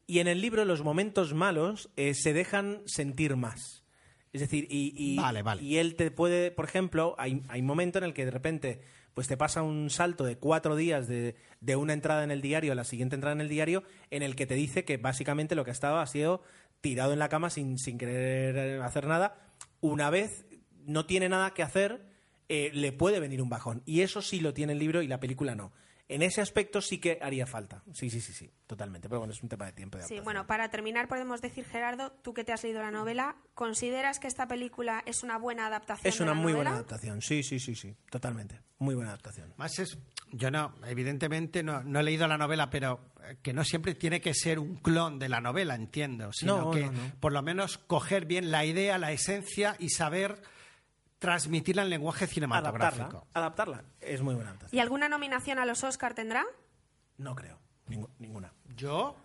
[0.06, 3.84] Y en el libro los momentos malos eh, se dejan sentir más.
[4.32, 5.62] Es decir, y, y- Vale, vale.
[5.62, 8.80] y él te puede, por ejemplo, hay, hay un momento en el que de repente
[9.14, 12.72] pues te pasa un salto de cuatro días de, de una entrada en el diario
[12.72, 15.64] a la siguiente entrada en el diario en el que te dice que básicamente lo
[15.64, 16.42] que ha estado ha sido
[16.82, 19.38] tirado en la cama sin, sin querer hacer nada.
[19.80, 20.44] Una vez
[20.84, 22.04] no tiene nada que hacer,
[22.48, 23.82] eh, le puede venir un bajón.
[23.86, 25.72] Y eso sí lo tiene el libro y la película no.
[26.08, 27.82] En ese aspecto sí que haría falta.
[27.92, 29.08] Sí, sí, sí, sí, totalmente.
[29.08, 29.98] Pero bueno, es un tema de tiempo.
[29.98, 33.34] de Sí, bueno, para terminar podemos decir, Gerardo, tú que te has leído la novela,
[33.54, 36.08] ¿consideras que esta película es una buena adaptación?
[36.08, 37.22] Es de una la muy buena adaptación.
[37.22, 37.96] Sí, sí, sí, sí.
[38.08, 38.60] Totalmente.
[38.78, 39.52] Muy buena adaptación.
[39.56, 39.98] Más es,
[40.30, 44.20] yo no, evidentemente no, no he leído la novela, pero eh, que no siempre tiene
[44.20, 47.12] que ser un clon de la novela, entiendo, sino No, que no, no.
[47.18, 50.40] por lo menos coger bien la idea, la esencia y saber
[51.18, 53.04] transmitirla en lenguaje cinematográfico.
[53.04, 53.84] Adaptarla, adaptarla.
[54.00, 54.76] Es muy buena adaptación.
[54.76, 56.44] ¿Y alguna nominación a los Oscar tendrá?
[57.16, 57.58] No creo.
[57.88, 58.52] Ningu- ninguna.
[58.74, 59.16] Yo,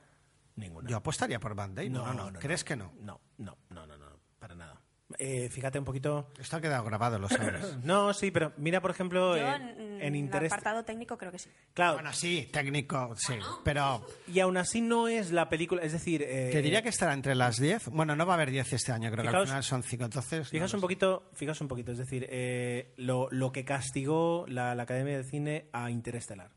[0.56, 0.89] Ninguna.
[0.89, 2.14] yo apostaría por Van Damme, ¿no?
[2.14, 2.94] no, ¿Crees que no?
[3.00, 4.06] No, no, no, no, no.
[4.39, 4.82] Para nada.
[5.20, 6.30] Eh, fíjate un poquito.
[6.39, 7.78] Esto ha quedado grabado, lo sabes.
[7.84, 10.51] No, sí, pero mira, por ejemplo, Yo, eh, en en el interés.
[10.51, 11.49] apartado técnico creo que sí.
[11.74, 13.34] Claro, bueno, sí, técnico, sí,
[13.64, 15.82] pero y aún así no es la película.
[15.84, 16.24] Es decir.
[16.24, 17.88] eh, te diría que estará entre las 10.
[17.89, 20.49] Bueno, no va a haber 10 este año, creo que al final son 5, entonces...
[20.49, 24.76] Fijaos no un poquito, fijaos un poquito, es decir, eh, lo, lo que castigó la,
[24.76, 26.51] la Academia de Cine a Interestelar.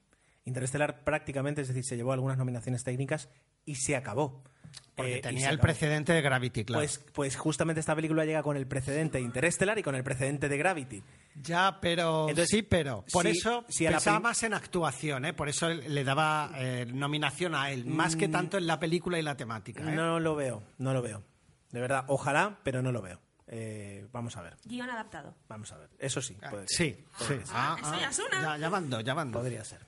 [0.44, 3.28] Interestelar prácticamente, es decir, se llevó algunas nominaciones técnicas
[3.64, 4.42] y se acabó.
[4.96, 5.62] Porque Eh, tenía el acabó.
[5.62, 6.80] precedente de Gravity, claro.
[6.80, 10.48] Pues, pues justamente esta película llega con el precedente de Interestelar y con el precedente
[10.48, 11.02] de Gravity.
[11.42, 15.32] Ya, pero Entonces, sí, pero por si- eso si pensaba más en actuación, ¿eh?
[15.32, 19.22] por eso le daba eh, nominación a él, más que tanto en la película y
[19.22, 19.82] la temática.
[19.82, 19.92] ¿eh?
[19.92, 19.94] Mm.
[19.96, 21.22] No lo veo, no lo veo.
[21.70, 23.20] De verdad, ojalá, pero no lo veo.
[23.46, 25.34] Eh, vamos a ver, Guión adaptado.
[25.48, 25.90] vamos a ver.
[25.98, 26.76] Eso sí, Ah, puede ser.
[26.96, 27.34] sí, sí.
[27.52, 28.42] Ah, eso ah, ya suena.
[28.42, 29.40] Ya, ya van dos, ya van dos.
[29.42, 29.80] Podría ser.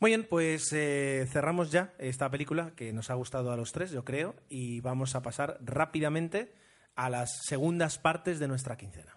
[0.00, 3.90] Muy bien, pues eh, cerramos ya esta película que nos ha gustado a los tres,
[3.90, 6.52] yo creo, y vamos a pasar rápidamente
[6.94, 9.16] a las segundas partes de nuestra quincena.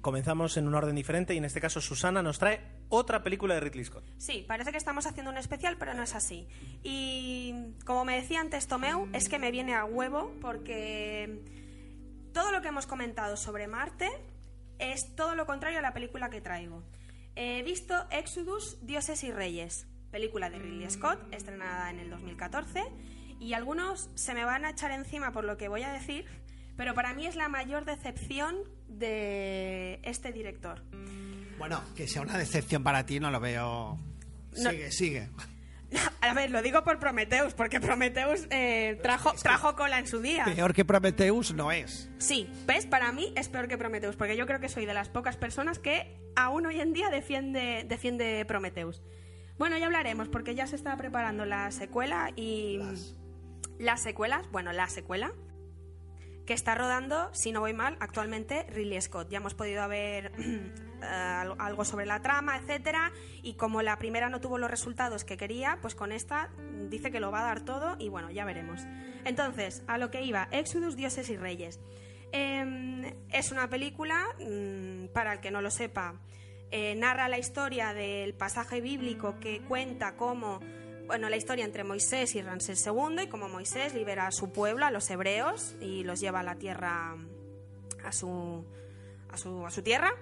[0.00, 3.60] Comenzamos en un orden diferente y en este caso Susana nos trae otra película de
[3.60, 4.04] Ridley Scott.
[4.16, 6.48] Sí, parece que estamos haciendo un especial, pero no es así.
[6.82, 11.42] Y como me decía antes Tomeu, es que me viene a huevo porque
[12.32, 14.08] todo lo que hemos comentado sobre Marte
[14.78, 16.82] es todo lo contrario a la película que traigo.
[17.36, 22.82] He visto Exodus, Dioses y Reyes, película de Ridley Scott, estrenada en el 2014,
[23.38, 26.26] y algunos se me van a echar encima por lo que voy a decir,
[26.76, 28.56] pero para mí es la mayor decepción
[28.90, 30.82] de este director.
[31.58, 33.98] Bueno, que sea una decepción para ti no lo veo.
[34.56, 34.70] No.
[34.70, 35.28] Sigue, sigue.
[36.20, 40.44] A ver, lo digo por Prometheus, porque Prometheus eh, trajo, trajo cola en su día.
[40.44, 42.08] Peor que Prometheus no es.
[42.18, 42.86] Sí, ¿ves?
[42.86, 45.78] Para mí es peor que Prometheus, porque yo creo que soy de las pocas personas
[45.78, 49.02] que aún hoy en día defiende, defiende Prometheus.
[49.58, 52.80] Bueno, ya hablaremos, porque ya se está preparando la secuela y...
[53.78, 55.32] Las secuelas, bueno, la secuela,
[56.50, 59.28] que está rodando, si no voy mal, actualmente Ridley Scott.
[59.30, 60.32] Ya hemos podido ver
[61.00, 65.36] eh, algo sobre la trama, etcétera, y como la primera no tuvo los resultados que
[65.36, 66.50] quería, pues con esta
[66.88, 68.80] dice que lo va a dar todo y bueno, ya veremos.
[69.24, 71.78] Entonces, a lo que iba, Exodus, Dioses y Reyes.
[72.32, 76.14] Eh, es una película, mm, para el que no lo sepa,
[76.72, 80.58] eh, narra la historia del pasaje bíblico que cuenta cómo,
[81.10, 84.86] bueno, la historia entre Moisés y Ramsés II y cómo Moisés libera a su pueblo,
[84.86, 87.16] a los hebreos, y los lleva a la tierra,
[88.04, 88.64] a su,
[89.28, 90.12] a su, a su tierra.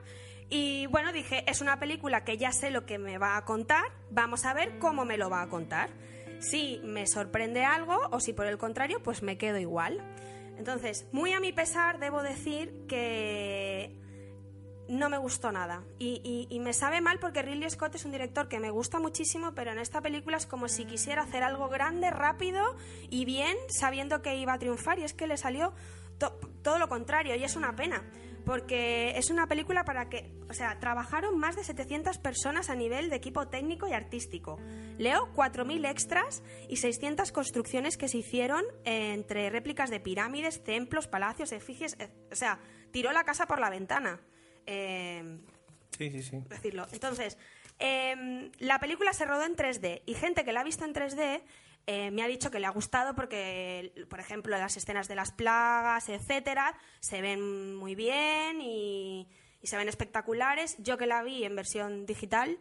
[0.48, 3.84] Y bueno, dije, es una película que ya sé lo que me va a contar,
[4.10, 5.90] vamos a ver cómo me lo va a contar.
[6.38, 10.02] Si me sorprende algo o si por el contrario, pues me quedo igual.
[10.56, 13.94] Entonces, muy a mi pesar, debo decir que
[14.88, 15.82] no me gustó nada.
[15.98, 18.98] Y, y- y me sabe mal porque Ridley Scott es un director que me gusta
[18.98, 22.62] muchísimo, pero en esta película es como si quisiera hacer algo grande, rápido
[23.10, 25.72] y bien, sabiendo que iba a triunfar, y es que le salió
[26.18, 28.02] to- todo lo contrario, y es una pena.
[28.44, 33.10] Porque es una película para que, o sea, trabajaron más de 700 personas a nivel
[33.10, 34.58] de equipo técnico y artístico.
[34.96, 41.08] Leo 4.000 extras y 600 construcciones que se hicieron eh, entre réplicas de pirámides, templos,
[41.08, 41.94] palacios, efigies.
[41.98, 42.58] eh, o sea,
[42.90, 44.18] tiró la casa por la ventana.
[44.70, 45.38] Eh,
[45.96, 46.36] Sí, sí, sí.
[46.48, 46.86] decirlo.
[46.92, 47.38] Entonces,
[47.78, 51.42] em, la película se rodó en 3D y gente que la ha visto en 3D
[51.86, 55.32] eh, me ha dicho que le ha gustado porque, por ejemplo, las escenas de las
[55.32, 59.26] plagas, etcétera, se ven muy bien y,
[59.62, 60.76] y se ven espectaculares.
[60.78, 62.58] Yo que la vi en versión digital,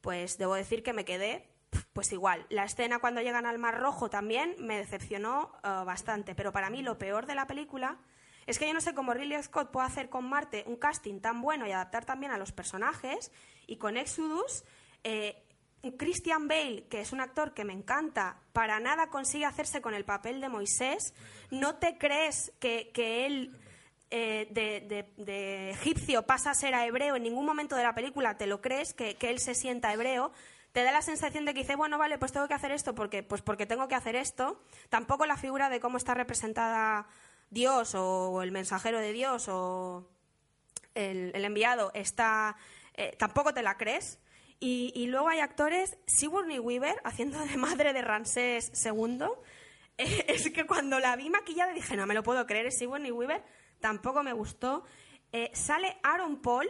[0.00, 1.46] pues debo decir que me quedé
[1.92, 2.46] pues igual.
[2.48, 6.80] La escena cuando llegan al Mar Rojo también me decepcionó eh, bastante, pero para mí
[6.82, 7.98] lo peor de la película
[8.46, 11.40] es que yo no sé cómo Ridley Scott puede hacer con Marte un casting tan
[11.40, 13.30] bueno y adaptar también a los personajes
[13.66, 14.64] y con Exodus
[15.04, 15.42] eh,
[15.96, 20.04] Christian Bale, que es un actor que me encanta, para nada consigue hacerse con el
[20.04, 21.14] papel de Moisés.
[21.50, 23.58] No te crees que, que él
[24.10, 28.46] eh, de, egipcio pasa a ser a hebreo en ningún momento de la película, te
[28.46, 30.32] lo crees, que, que él se sienta hebreo.
[30.72, 33.22] Te da la sensación de que dice, bueno, vale, pues tengo que hacer esto porque,
[33.22, 34.62] pues porque tengo que hacer esto.
[34.88, 37.08] Tampoco la figura de cómo está representada
[37.50, 40.08] Dios o el mensajero de Dios o
[40.94, 42.56] el, el enviado está
[42.94, 44.18] eh, tampoco te la crees.
[44.58, 49.24] Y, y luego hay actores Sigourney Weaver haciendo de madre de Ramsés II
[49.96, 53.10] Eh, es que cuando la vi maquillada dije no me lo puedo creer es Sigourney
[53.10, 53.42] Weaver
[53.80, 54.84] tampoco me gustó.
[55.32, 56.68] Eh, sale Aaron Paul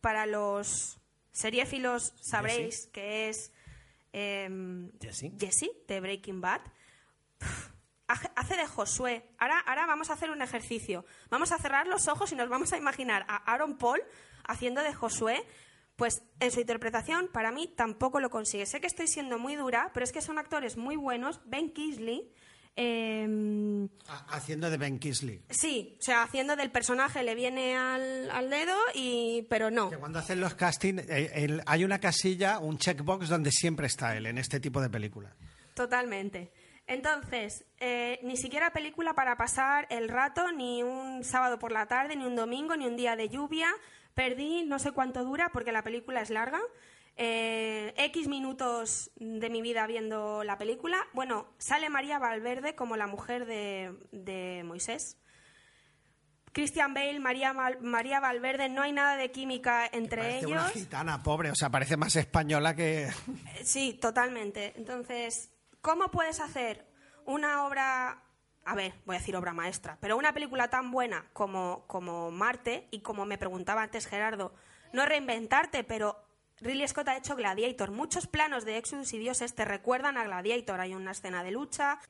[0.00, 0.98] para los
[1.32, 3.52] seriéfilos sabréis que es
[4.12, 5.32] em, Jesse.
[5.38, 6.62] Jesse de Breaking Bad
[8.08, 9.24] hace de Josué.
[9.38, 11.04] Ahora, ahora vamos a hacer un ejercicio.
[11.30, 14.00] Vamos a cerrar los ojos y nos vamos a imaginar a Aaron Paul
[14.46, 15.44] haciendo de Josué.
[15.96, 18.66] Pues en su interpretación, para mí, tampoco lo consigue.
[18.66, 21.40] Sé que estoy siendo muy dura, pero es que son actores muy buenos.
[21.46, 22.30] Ben Kingsley.
[22.78, 25.42] eh, Ha- Haciendo de Ben Kingsley.
[25.48, 29.88] sí, o sea, haciendo del personaje le viene al, al dedo, y, pero no.
[29.88, 34.26] Que cuando hacen los castings eh, hay una casilla, un checkbox donde siempre está él
[34.26, 35.32] en este tipo de películas.
[35.74, 36.52] Totalmente.
[36.86, 42.14] Entonces, eh, ni siquiera película para pasar el rato, ni un sábado por la tarde,
[42.16, 43.68] ni un domingo, ni un día de lluvia.
[44.14, 46.60] Perdí no sé cuánto dura porque la película es larga.
[47.16, 50.98] Eh, X minutos de mi vida viendo la película.
[51.12, 55.18] Bueno, sale María Valverde como la mujer de, de Moisés.
[56.52, 60.52] Christian Bale, María, María Valverde, no hay nada de química entre Parece ellos.
[60.52, 63.04] una gitana, pobre, o sea, parece más española que...
[63.04, 63.10] Eh,
[63.62, 64.72] Sí, totalmente.
[64.76, 65.50] Entonces,
[65.86, 66.84] ¿cómo puedes hacer
[67.26, 68.20] una obra,
[68.64, 72.88] a ver, voy a decir obra maestra, pero una película tan buena como, como Marte,
[72.90, 74.52] y como me preguntaba antes Gerardo,
[74.92, 76.20] no reinventarte, pero
[76.58, 77.92] Ridley Scott ha hecho Gladiator.
[77.92, 80.80] Muchos planos de Exodus y Dioses te recuerdan a Gladiator.
[80.80, 82.00] Hay una escena de lucha,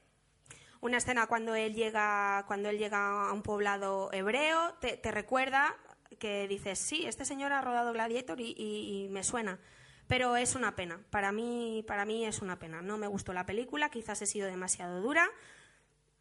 [0.80, 5.74] una escena cuando él llega cuando él llega a un poblado hebreo te, recuerda
[6.18, 9.58] que dices sí este señor ha rodado Gladiator y me suena
[10.06, 13.46] pero es una pena para mí para mí es una pena no me gustó la
[13.46, 15.28] película quizás he sido demasiado dura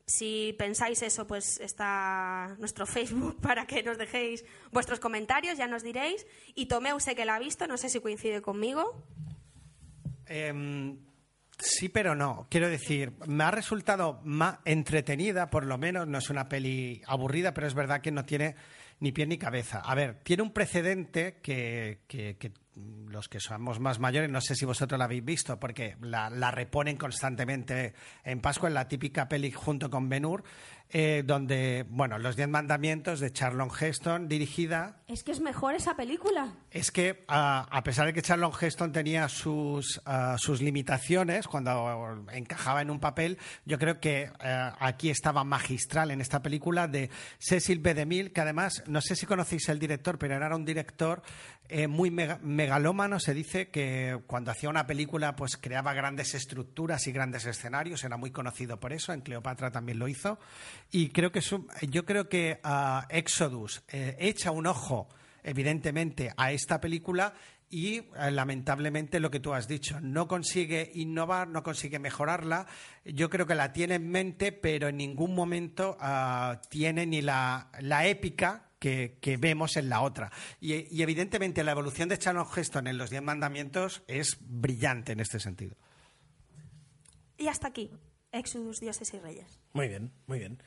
[0.07, 5.83] si pensáis eso pues está nuestro Facebook para que nos dejéis vuestros comentarios ya nos
[5.83, 9.03] diréis y Tomeu sé que la ha visto no sé si coincide conmigo
[10.27, 10.97] Em,
[11.57, 12.47] sí, pero no.
[12.49, 16.07] Quiero decir, me ha resultado más entretenida, por lo menos.
[16.07, 18.55] No es una peli aburrida, pero es verdad que no tiene
[18.99, 19.79] ni pie ni cabeza.
[19.79, 21.99] A ver, tiene un precedente que,
[22.75, 26.51] los que somos más mayores, no sé si vosotros la habéis visto, porque la, la
[26.51, 30.43] reponen constantemente en Pascua, en la típica peli junto con Ben Hur,
[30.89, 35.95] eh, donde, bueno, Los Diez Mandamientos de Charlon Heston, dirigida Es que es mejor esa
[35.95, 36.53] película.
[36.71, 42.25] es que ah, a pesar de que Charlon Heston tenía sus, ah, sus limitaciones cuando
[42.31, 47.09] encajaba en un papel, yo creo que ah, aquí estaba magistral en esta película de
[47.39, 47.93] Cecil B.
[47.93, 51.23] DeMille, que además, no sé si conocéis el director, pero era un director
[51.67, 53.19] eh, muy mega- megalómano.
[53.19, 58.17] Se dice que cuando hacía una película pues creaba grandes estructuras y grandes escenarios, era
[58.17, 60.37] muy conocido por eso, en Cleopatra también lo hizo.
[60.91, 65.07] Y creo que es un- yo creo que ah, Exodus eh, echa un ojo
[65.47, 67.35] evidentemente, a esta película
[67.69, 72.65] y eh, lamentablemente lo que tú has dicho, no consigue innovar, no consigue mejorarla.
[73.03, 77.69] Yo creo que la tiene en mente, pero en ningún momento ah, tiene ni la,
[77.79, 80.31] la épica que, que vemos en la otra.
[80.59, 85.19] Y, y evidentemente la evolución de Charlton Heston en los Diez Mandamientos es brillante en
[85.19, 85.75] este sentido.
[87.37, 87.91] y hasta aquí
[88.31, 90.61] Exodus Dioses y Reyes Muy bien, muy bien.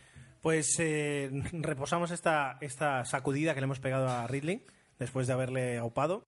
[0.48, 4.64] Pues eh, reposamos esta, esta sacudida que le hemos pegado a Ridley
[4.98, 6.26] después de haberle aupado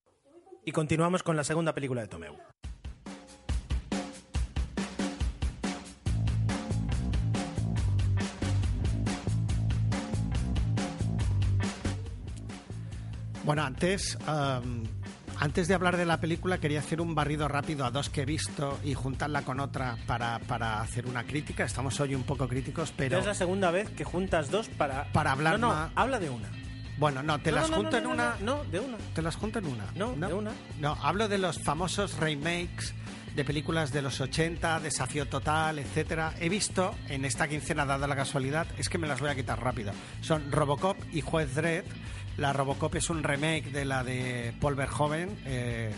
[0.63, 2.37] y continuamos con la segunda película de Tomeu.
[13.43, 14.19] Bueno, antes,
[15.41, 18.25] antes de hablar de la película, quería hacer un barrido rápido a dos que he
[18.27, 21.65] visto y juntarla con otra para, para hacer una crítica.
[21.65, 23.19] Estamos hoy un poco críticos, pero...
[23.19, 25.05] Es la segunda vez que juntas dos para...
[25.13, 26.49] Para hablar No, no, más- habla de una.
[26.99, 28.37] Bueno, no, te No, las no, junto en no, una...
[28.43, 28.99] No, de una.
[29.15, 29.87] ¿Te las junto en una?
[29.95, 30.51] No, de una.
[30.79, 32.95] No, hablo de los famosos remakes
[33.41, 36.35] de películas de los 80, Desafío Total, etcétera.
[36.41, 39.59] He visto en esta quincena, dada la casualidad, es que me las voy a quitar
[39.63, 39.93] rápido.
[40.21, 41.85] Son Robocop y Juez Dredd.
[42.37, 45.39] La Robocop es un remake de la de Paul Verhoeven.
[45.47, 45.91] eh,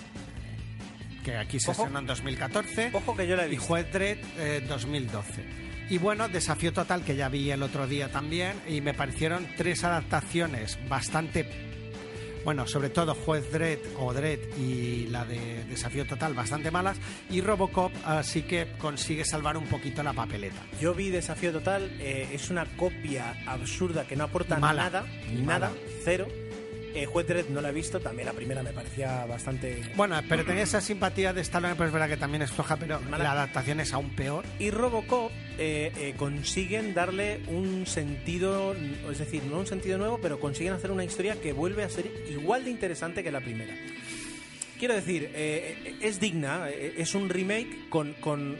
[1.24, 1.82] que aquí se Ojo.
[1.82, 2.90] estrenó en 2014.
[2.92, 3.64] Ojo que yo la he Y visto.
[3.66, 5.44] Juez Dredd eh, 2012.
[5.90, 9.82] Y bueno, Desafío Total, que ya vi el otro día también, y me parecieron tres
[9.82, 11.71] adaptaciones bastante.
[12.44, 16.98] Bueno, sobre todo Juez Dredd o Dredd y la de Desafío Total bastante malas.
[17.30, 20.60] Y Robocop así que consigue salvar un poquito la papeleta.
[20.80, 24.84] Yo vi Desafío Total, eh, es una copia absurda que no aporta Mala.
[24.84, 25.06] nada,
[25.44, 25.70] nada,
[26.04, 26.26] cero.
[26.94, 29.82] Eh, Juez Dredd no la he visto, también la primera me parecía bastante...
[29.96, 33.00] Bueno, pero tenía esa simpatía de Stallone, pero es verdad que también es floja, pero
[33.00, 33.24] Mala.
[33.24, 34.44] la adaptación es aún peor.
[34.58, 38.74] Y Robocop eh, eh, consiguen darle un sentido,
[39.10, 42.10] es decir, no un sentido nuevo, pero consiguen hacer una historia que vuelve a ser
[42.30, 43.74] igual de interesante que la primera.
[44.78, 48.56] Quiero decir, eh, es digna, es un remake con, con-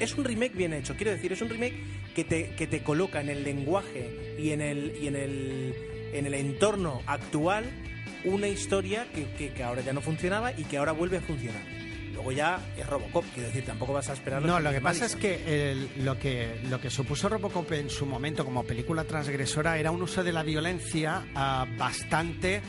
[0.00, 1.74] Es un remake bien hecho, quiero decir, es un remake
[2.14, 5.74] que te, que te coloca en el lenguaje y en el, y en el,
[6.14, 7.64] en el entorno actual
[8.24, 11.81] una historia que, que- que ahora ya no funcionaba y que ahora vuelve a funcionar.
[12.12, 15.16] Luego ya es Robocop, quiero decir, tampoco vas a esperar No, lo que pasa es
[15.16, 19.90] que el- lo que lo que supuso Robocop en su momento como película transgresora era
[19.90, 22.60] un uso de la violencia ah, bastante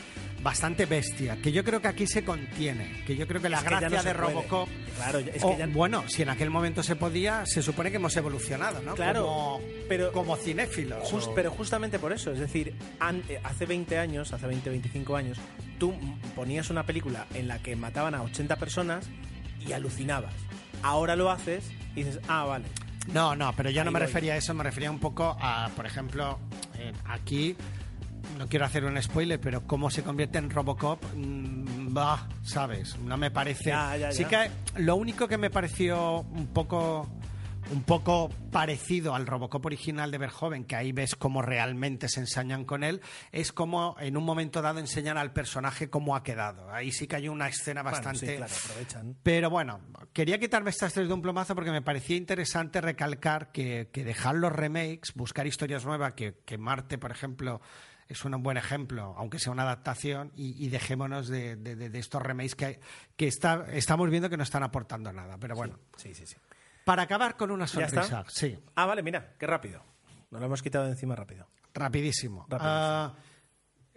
[0.42, 3.64] bastante bestia, que yo creo que aquí se contiene, que yo creo que la Es
[3.64, 4.14] que ya gracia no de.
[4.14, 4.68] Robocop
[4.98, 5.68] Claro, es o, que ya...
[5.68, 8.94] bueno, si en aquel momento se podía, se supone que hemos evolucionado, ¿no?
[8.94, 11.14] Claro, como, pero- como cinéfilos.
[11.14, 15.16] O- pero justamente por eso, es decir, an- eh, hace 20 años, hace 20, 25
[15.16, 15.38] años,
[15.80, 15.94] tú
[16.36, 19.06] ponías una película en la que mataban a 80 personas
[19.68, 20.34] y alucinabas.
[20.82, 22.66] Ahora lo haces y dices, ah, vale.
[23.14, 24.08] No, no, pero yo Ahí no me voy.
[24.08, 26.40] refería a eso, me refería un poco a, por ejemplo,
[26.80, 27.56] en- aquí,
[28.38, 32.98] no quiero hacer un spoiler, pero cómo se convierte en Robocop, mm, bah, ¿sabes?
[33.00, 33.72] No me parece...
[33.72, 37.10] Ya, ya, sí que lo único que me pareció un poco
[37.72, 42.66] un poco parecido al Robocop original de Verhoeven, que ahí ves cómo realmente se ensañan
[42.66, 43.02] con él,
[43.32, 46.70] es como en un momento dado enseñan al personaje cómo ha quedado.
[46.72, 48.28] Ahí sí que hay una escena Bueno, bastante...
[48.28, 49.16] sí, claro, aprovechan.
[49.24, 49.80] Pero bueno,
[50.14, 54.36] quería quitarme estas tres de un plomazo porque me parecía interesante recalcar que, que dejar
[54.36, 57.62] los remakes, buscar historias nuevas, que, que Marte, por ejemplo,
[58.08, 62.22] es un buen ejemplo, aunque sea una adaptación, y, y dejémonos de, de- de- estos
[62.22, 62.80] remakes que,
[63.16, 65.38] que está, estamos viendo que no están aportando nada.
[65.40, 66.36] Pero bueno, Sí, sí, sí.
[66.86, 68.04] Para acabar con una ¿Ya está?
[68.04, 69.82] sonrisa, sí, Ah, vale, mira, qué rápido.
[70.32, 71.48] Nos lo hemos quitado de encima rápido.
[71.74, 72.46] rapidísimo.
[72.50, 72.60] Rapidísimo.
[72.74, 73.14] Ah,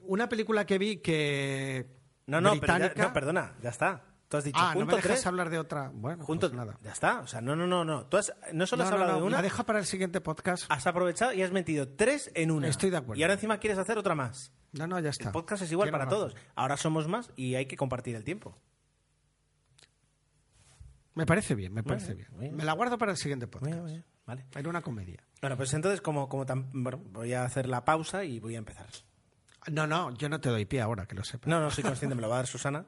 [0.03, 1.87] una película que vi que...
[2.27, 4.03] No, no, pero ya- británica- no, perdona, ya está.
[4.29, 5.91] Tú has dicho Ah, no junto me dejas hablar de otra.
[5.95, 6.77] Bueno, junto, pues nada.
[6.83, 7.21] ya está.
[7.21, 8.07] O sea, no, no, no, no.
[8.07, 9.87] Tú has, no solo No, has no, hablado no, de una, La dejo para el
[9.87, 10.65] siguiente podcast.
[10.69, 12.67] has aprovechado y has metido tres en una.
[12.67, 13.21] Estoy de acuerdo.
[13.21, 14.53] Y ahora encima quieres hacer otra más.
[14.73, 15.27] No, no, ya está.
[15.27, 16.35] El podcast es igual Quiero para todos.
[16.57, 18.59] Ahora somos más y hay que compartir el tiempo.
[21.17, 22.55] Me parece bien, me parece bien.
[22.55, 23.73] Me la guardo para el siguiente podcast.
[23.75, 24.05] bien, bien.
[24.27, 24.45] Vale.
[24.55, 25.19] Era una comedia.
[25.41, 28.59] Bueno, pues entonces, como, como tan- bueno, voy a hacer la pausa y voy a
[28.59, 28.87] empezar.
[29.73, 31.49] No, no, yo no te doy pie ahora, que lo sepas.
[31.49, 32.85] No, no, soy consciente, me lo va a dar Susana.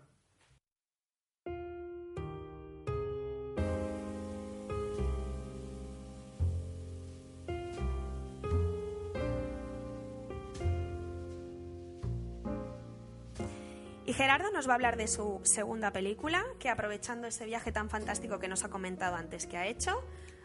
[14.18, 18.40] Gerardo nos va a hablar de su segunda película, que aprovechando ese viaje tan fantástico
[18.40, 20.02] que nos ha comentado antes que ha hecho,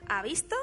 [0.08, 0.56] ha visto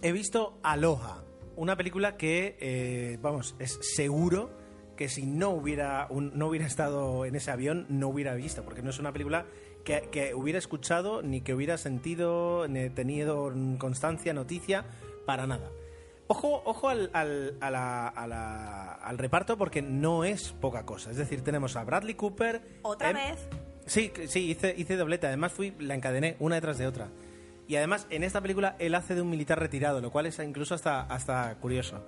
[0.00, 1.24] He visto Aloha,
[1.56, 4.48] una película que, eh, vamos, es seguro
[4.96, 8.90] que si no hubiera, no hubiera estado en ese avión, no hubiera visto, porque no
[8.90, 9.46] es una película
[9.82, 14.84] que hubiera escuchado, ni que hubiera sentido, ni tenido constancia, noticia,
[15.26, 15.68] para nada.
[16.32, 21.10] Ojo, ojo al, al- a la- a la- al reparto porque no es poca cosa.
[21.10, 22.62] Es decir, tenemos a Bradley Cooper.
[22.82, 23.48] otra Em- vez.
[23.86, 25.26] Sí, sí, hice, hice doblete.
[25.26, 27.08] Además, fui, la encadené una detrás de otra.
[27.66, 30.74] Y además, en esta película, él hace de un militar retirado, lo cual es incluso
[30.76, 32.04] hasta, hasta curioso.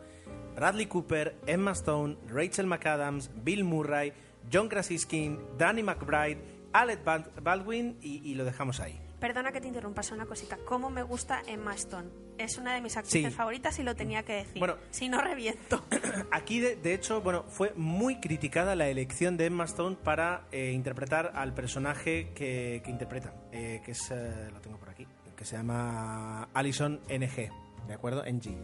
[0.54, 4.12] Bradley Cooper, Emma Stone, Rachel McAdams, Bill Murray,
[4.52, 6.38] John Krasinski, Danny McBride,
[6.72, 9.00] Alec Bal- Baldwin y, y lo dejamos ahí.
[9.22, 10.58] Perdona que te interrumpa, solo una cosita.
[10.64, 12.08] ¿Cómo me gusta Emma Stone?
[12.38, 13.36] Es una de mis actrices Sí.
[13.36, 14.58] favoritas y lo tenía que decir.
[14.58, 14.74] Bueno.
[14.90, 15.84] si no reviento.
[16.32, 20.72] Aquí, de, de hecho, bueno, fue muy criticada la elección de Emma Stone para eh,
[20.72, 25.06] interpretar al personaje que, que interpreta, eh, que es, eh, lo tengo por aquí,
[25.36, 27.48] que se llama Alison NG,
[27.86, 28.24] ¿de acuerdo?
[28.26, 28.56] NG.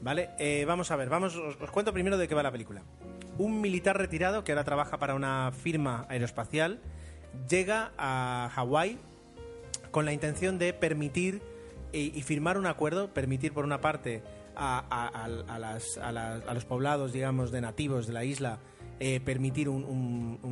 [0.00, 0.64] ¿Vale?
[0.66, 2.82] Vamos a ver, vamos, os, os cuento primero de qué va la película.
[3.36, 6.80] Un militar retirado que ahora trabaja para una firma aeroespacial
[7.50, 8.98] llega a Hawái
[9.94, 11.40] con la intención de permitir
[11.92, 14.24] y, y firmar un acuerdo, permitir por una parte
[14.56, 15.28] a,
[16.52, 18.58] los poblados, digamos, de nativos de la isla,
[18.98, 20.42] eh, permitir un,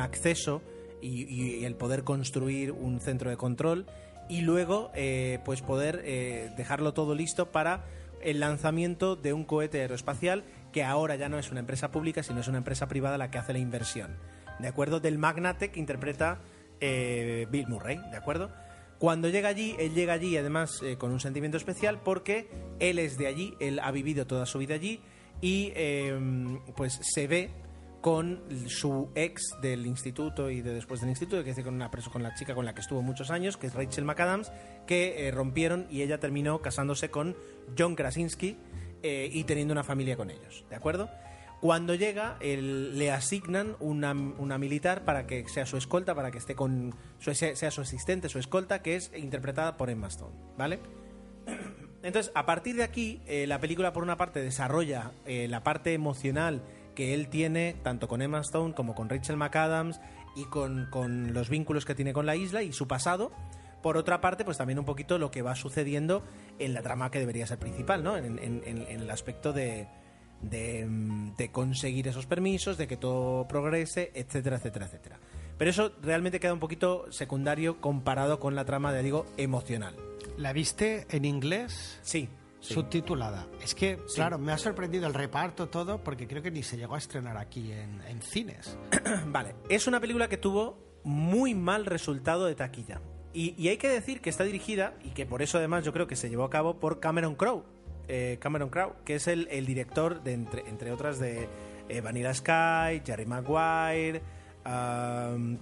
[0.00, 0.62] acceso
[1.02, 3.84] y, el poder construir un centro de control
[4.30, 7.84] y luego eh, pues poder eh, dejarlo todo listo para
[8.22, 12.40] el lanzamiento de un cohete aeroespacial que ahora ya no es una empresa pública, sino
[12.40, 14.16] es una empresa privada la que hace la inversión.
[14.58, 15.00] ¿De acuerdo?
[15.00, 16.40] Del magnate que interpreta
[16.82, 18.50] eh, Bill Murray, ¿de acuerdo?
[19.02, 23.18] Cuando llega allí, él llega allí además eh, con un sentimiento especial porque él es
[23.18, 25.00] de allí, él ha vivido toda su vida allí
[25.40, 26.16] y eh,
[26.76, 27.50] pues se ve
[28.00, 32.22] con su ex del instituto y de después del instituto, que es con una con
[32.22, 34.52] la chica con la que estuvo muchos años, que es Rachel McAdams,
[34.86, 37.34] que eh, rompieron y ella terminó casándose con
[37.76, 38.56] John Krasinski
[39.02, 41.10] y teniendo una familia con ellos, ¿de acuerdo?
[41.62, 46.38] Cuando llega, él- le asignan una, una militar para que sea su escolta, para que
[46.38, 50.80] esté con sea, su asistente, su escolta, que es interpretada por Emma Stone, ¿vale?
[52.02, 55.94] Entonces, a partir de aquí, eh, la película, por una parte, desarrolla eh, la parte
[55.94, 56.64] emocional
[56.96, 60.00] que él tiene, tanto con Emma Stone como con Rachel McAdams,
[60.34, 63.30] y con, con los vínculos que tiene con la isla y su pasado.
[63.84, 66.24] Por otra parte, pues también un poquito lo que va sucediendo
[66.58, 68.16] en la trama que debería ser principal, ¿no?
[68.16, 69.86] En el aspecto de,
[70.42, 75.18] de, mm, de conseguir esos permisos, de que todo progrese, etcétera, etcétera, etcétera.
[75.58, 79.94] Pero eso realmente queda un poquito secundario comparado con la trama, de digo, emocional.
[80.36, 82.00] ¿La viste en inglés?
[82.02, 82.28] Sí.
[82.60, 82.74] sí.
[82.74, 83.46] Subtitulada.
[83.62, 86.94] Es que, claro, me ha sorprendido el reparto, todo, porque creo que ni se llegó
[86.94, 88.76] a estrenar aquí en, en cines.
[89.26, 93.00] Vale, es una película que tuvo muy mal resultado de taquilla.
[93.34, 96.06] Y, y hay que decir que está dirigida, y que por eso además yo creo
[96.06, 97.64] que se llevó a cabo por Cameron Crowe.
[98.14, 101.48] Eh, Cameron Crowe, que es el, director, de entre, otras, de
[101.88, 104.20] eh, Vanilla Sky, Jerry Maguire,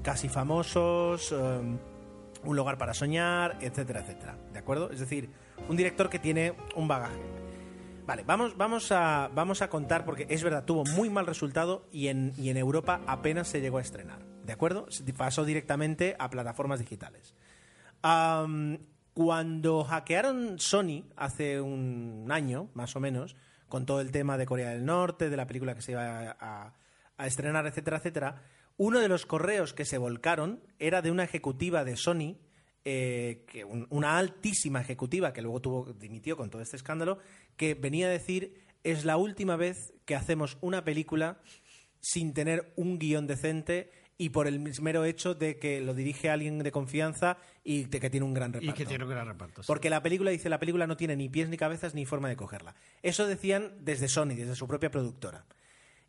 [0.02, 4.36] Casi Famosos, Un lugar para soñar, etcétera, etcétera.
[4.52, 4.90] ¿De acuerdo?
[4.90, 5.30] Es decir,
[5.68, 7.20] un director que tiene un bagaje.
[8.04, 12.08] Vale, vamos, vamos, a, vamos a contar, porque es verdad, tuvo muy mal resultado y
[12.08, 14.24] en, y en Europa apenas se llegó a estrenar.
[14.44, 14.88] ¿De acuerdo?
[15.16, 17.32] Pasó directamente a plataformas digitales.
[19.14, 23.36] Cuando hackearon Sony hace un año, más o menos,
[23.68, 26.74] con todo el tema de Corea del Norte, de la película que se iba a,
[27.26, 28.42] estrenar, etcétera, etcétera,
[28.76, 32.36] uno de los correos que se volcaron era de una ejecutiva de Sony,
[32.86, 37.18] eh, que un- una altísima ejecutiva que luego tuvo, dimitió con todo este escándalo,
[37.56, 38.54] que venía a decir
[38.84, 41.38] es la última vez que hacemos una película
[42.00, 43.92] sin tener un guion decente
[44.22, 48.10] y por el mero hecho de que lo dirige alguien de confianza y de que
[48.10, 48.70] tiene un gran reparto.
[48.70, 49.62] Y que tiene un gran reparto.
[49.62, 49.66] sí.
[49.66, 52.36] Porque la película dice la película no tiene ni pies ni cabezas ni forma de
[52.36, 52.74] cogerla.
[53.02, 55.46] Eso decían desde Sony, desde su propia productora.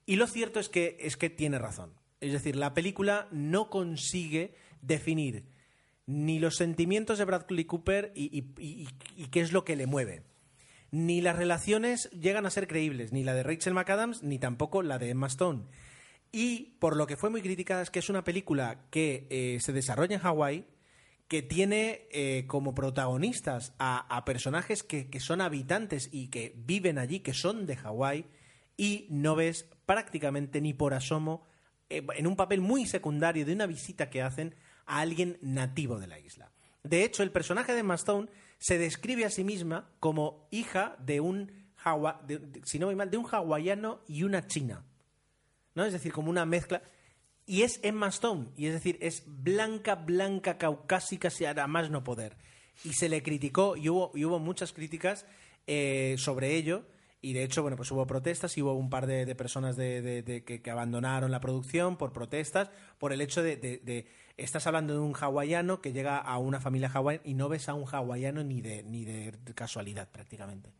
[0.05, 1.93] Y lo cierto es que es que tiene razón.
[2.19, 5.45] Es decir, la película no consigue definir
[6.05, 9.85] ni los sentimientos de Bradley Cooper y, y- y- y qué es lo que le
[9.87, 10.23] mueve.
[10.91, 14.97] Ni las relaciones llegan a ser creíbles, ni la de Rachel McAdams, ni tampoco la
[14.99, 15.63] de Emma Stone.
[16.31, 19.73] Y por lo que fue muy criticada es que es una película que eh, se
[19.73, 20.65] desarrolla en Hawái,
[21.27, 27.33] que tiene eh, como protagonistas a, personajes que, son habitantes y que viven allí, que
[27.33, 28.25] son de Hawái,
[28.77, 31.45] y no ves prácticamente ni por asomo,
[31.89, 34.55] eh, en un papel muy secundario de una visita que hacen
[34.85, 36.51] a alguien nativo de la isla.
[36.83, 41.19] De hecho, el personaje de Emma Stone se describe a sí misma como hija de
[41.19, 42.21] un, hawa-
[42.63, 44.85] si no mal, de un hawaiano y una china.
[45.75, 45.85] ¿No?
[45.85, 46.81] Es decir, como una mezcla.
[47.45, 52.03] Y es Emma Stone, y es decir, es blanca, blanca, caucásica, si a más no
[52.03, 52.37] poder.
[52.83, 55.25] Y se le criticó, y hubo, y hubo muchas críticas
[55.67, 56.85] eh, sobre ello,
[57.19, 60.01] y de hecho, bueno, pues hubo protestas, y hubo un par de, de personas de,
[60.23, 62.69] de- que, abandonaron la producción por protestas,
[62.99, 64.07] por el hecho de-
[64.37, 67.73] estás hablando de un hawaiano que llega a una familia hawaiana y no ves a
[67.73, 70.71] un hawaiano ni de, ni de casualidad prácticamente.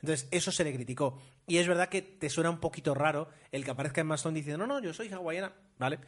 [0.00, 1.20] Entonces, eso se le criticó.
[1.46, 4.66] Y es verdad que te suena un poquito raro el que aparezca en Stone diciendo,
[4.66, 5.98] no, no, yo soy hawaiana, ¿vale?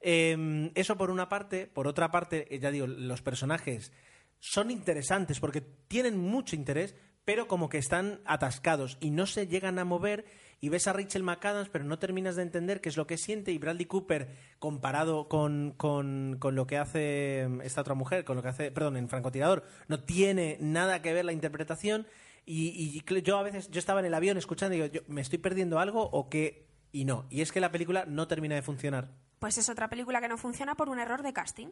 [0.00, 1.66] Eh, eso por una parte.
[1.66, 3.92] Por otra parte, eh, ya digo, los personajes
[4.38, 9.78] son interesantes porque tienen mucho interés, pero como que están atascados y no se llegan
[9.78, 10.26] a mover
[10.60, 13.52] y ves a Rachel McAdams pero no terminas de entender qué es lo que siente
[13.52, 14.28] y Bradley Cooper
[14.58, 18.70] comparado con, con, con lo que hace mm, esta otra mujer, con lo que hace,
[18.70, 22.06] perdón, en Francotirador, no tiene nada que ver la interpretación
[22.46, 25.38] y, yo a veces, yo estaba en el avión escuchando y digo, yo, ¿me estoy
[25.38, 26.66] perdiendo algo o qué?
[26.92, 29.10] Y no, y es que la película no termina de funcionar.
[29.38, 31.68] Pues es otra película que no funciona por un error de casting.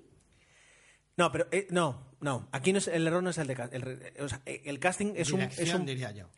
[1.16, 2.49] No, pero eh, no, no.
[2.53, 4.62] Aquí no es, el error no es el de ca- el, re- o sea, eh,
[4.64, 6.29] el casting es un, Dirección, es un diría yo.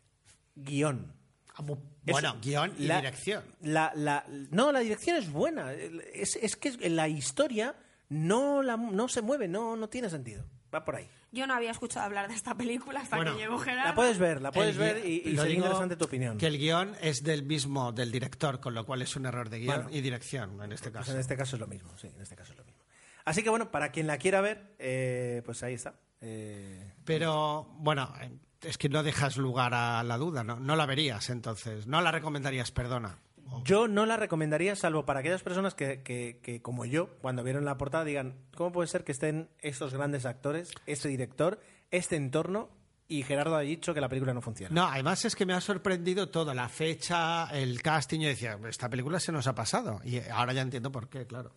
[0.55, 1.13] guion.
[1.57, 1.63] Ah,
[2.05, 3.43] Es- Bueno, guion y la- dirección.
[3.61, 5.71] La, la- no, la dirección es buena.
[5.73, 7.75] Es, es que la historia
[8.09, 10.45] no, la, no se mueve, no, no tiene sentido.
[10.75, 11.09] Va por ahí.
[11.31, 13.89] Yo no había escuchado hablar de esta película hasta Bueno, que llegó Gerardo.
[13.89, 16.37] La puedes ver, la puedes El ver y, y sería digo interesante tu opinión.
[16.37, 19.59] Que el guion es del mismo, del director, con lo cual es un error de
[19.59, 19.89] guion Bueno.
[19.97, 21.13] y dirección en este Pues caso.
[21.13, 22.81] en este caso es lo mismo, sí, en este caso es lo mismo.
[23.23, 25.95] Así que bueno, para quien la quiera ver, eh, pues ahí está.
[26.21, 28.13] Eh, Pero, bueno,
[28.61, 30.59] es que no dejas lugar a la duda, ¿no?
[30.59, 31.87] No la verías entonces.
[31.87, 33.17] No la recomendarías, perdona.
[33.63, 37.63] Yo no la recomendaría, salvo para aquellas personas que, que- que, como yo, cuando vieron
[37.65, 41.59] la portada, digan, ¿cómo puede ser que estén estos grandes actores, este director,
[41.91, 42.69] este entorno,
[43.07, 44.73] y Gerardo ha dicho que la película no funciona?
[44.73, 48.19] No, además es que me ha sorprendido todo, la fecha, el casting.
[48.21, 50.01] Yo decía, esta película se nos ha pasado.
[50.03, 51.53] Y ahora ya entiendo por qué, claro.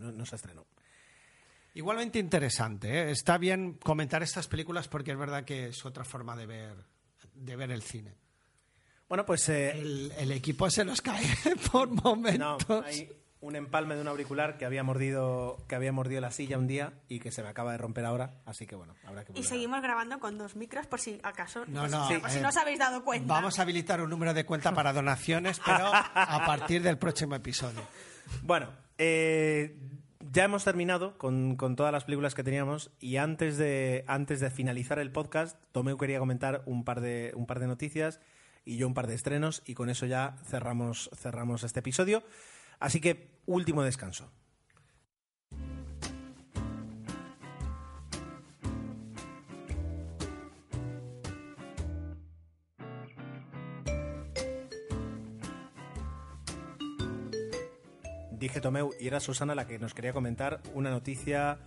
[0.00, 0.66] No, no se estrenó.
[1.74, 3.10] Igualmente interesante, ¿eh?
[3.10, 6.76] está bien comentar estas películas porque es verdad que es otra forma de ver,
[7.34, 8.14] de ver el cine.
[9.08, 9.48] Bueno, pues...
[9.48, 11.24] eh, El, el equipo se nos cae
[11.72, 12.64] por no, momentos.
[12.84, 13.08] hay
[13.40, 16.94] un empalme de un auricular que había mordido que había mordido la silla un día
[17.08, 19.48] y que se me acaba de romper ahora, así que bueno, habrá que Y volver
[19.48, 21.64] seguimos grabando con dos micros por si acaso.
[21.66, 23.34] No, no, por si eh, no os habéis dado cuenta.
[23.34, 27.80] Vamos a habilitar un número de cuenta para donaciones, pero a partir del próximo episodio.
[28.42, 29.76] Bueno, eh,
[30.32, 34.50] ya hemos terminado con, con todas las películas que teníamos y antes de, antes de
[34.50, 38.20] finalizar el podcast, Tomeu quería comentar un par, de, un par de noticias
[38.64, 42.22] y yo un par de estrenos y con eso ya cerramos, cerramos este episodio.
[42.80, 44.30] Así que, último descanso.
[58.44, 61.60] Dije Tomeu y era Susana la que nos quería comentar una noticia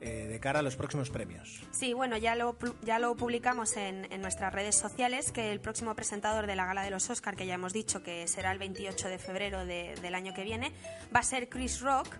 [0.00, 1.60] eh, de cara a los próximos premios.
[1.72, 5.94] Sí, bueno, ya lo, ya lo publicamos en, en nuestras redes sociales, que el próximo
[5.94, 9.08] presentador de la gala de los Oscar, que ya hemos dicho que será el 28
[9.08, 10.72] de febrero de- del año que viene,
[11.14, 12.16] va a ser Chris Rock.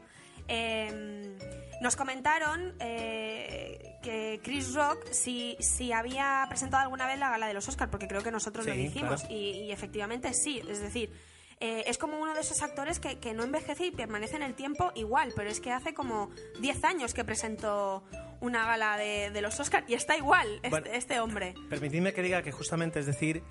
[0.50, 1.36] Eh,
[1.82, 7.54] nos comentaron eh, que Chris Rock si, si había presentado alguna vez la gala de
[7.54, 9.34] los Oscar, porque creo que nosotros lo dijimos, claro.
[9.34, 11.12] y, y efectivamente sí, es decir,
[11.60, 14.54] eh, es como uno de esos actores que, que no envejece y permanece en el
[14.54, 16.30] tiempo igual, pero es que hace como
[16.60, 18.04] 10 años que presentó
[18.40, 21.54] una gala de, de los Oscars y está igual este, este hombre.
[21.68, 23.42] Permitidme que diga que justamente, es decir,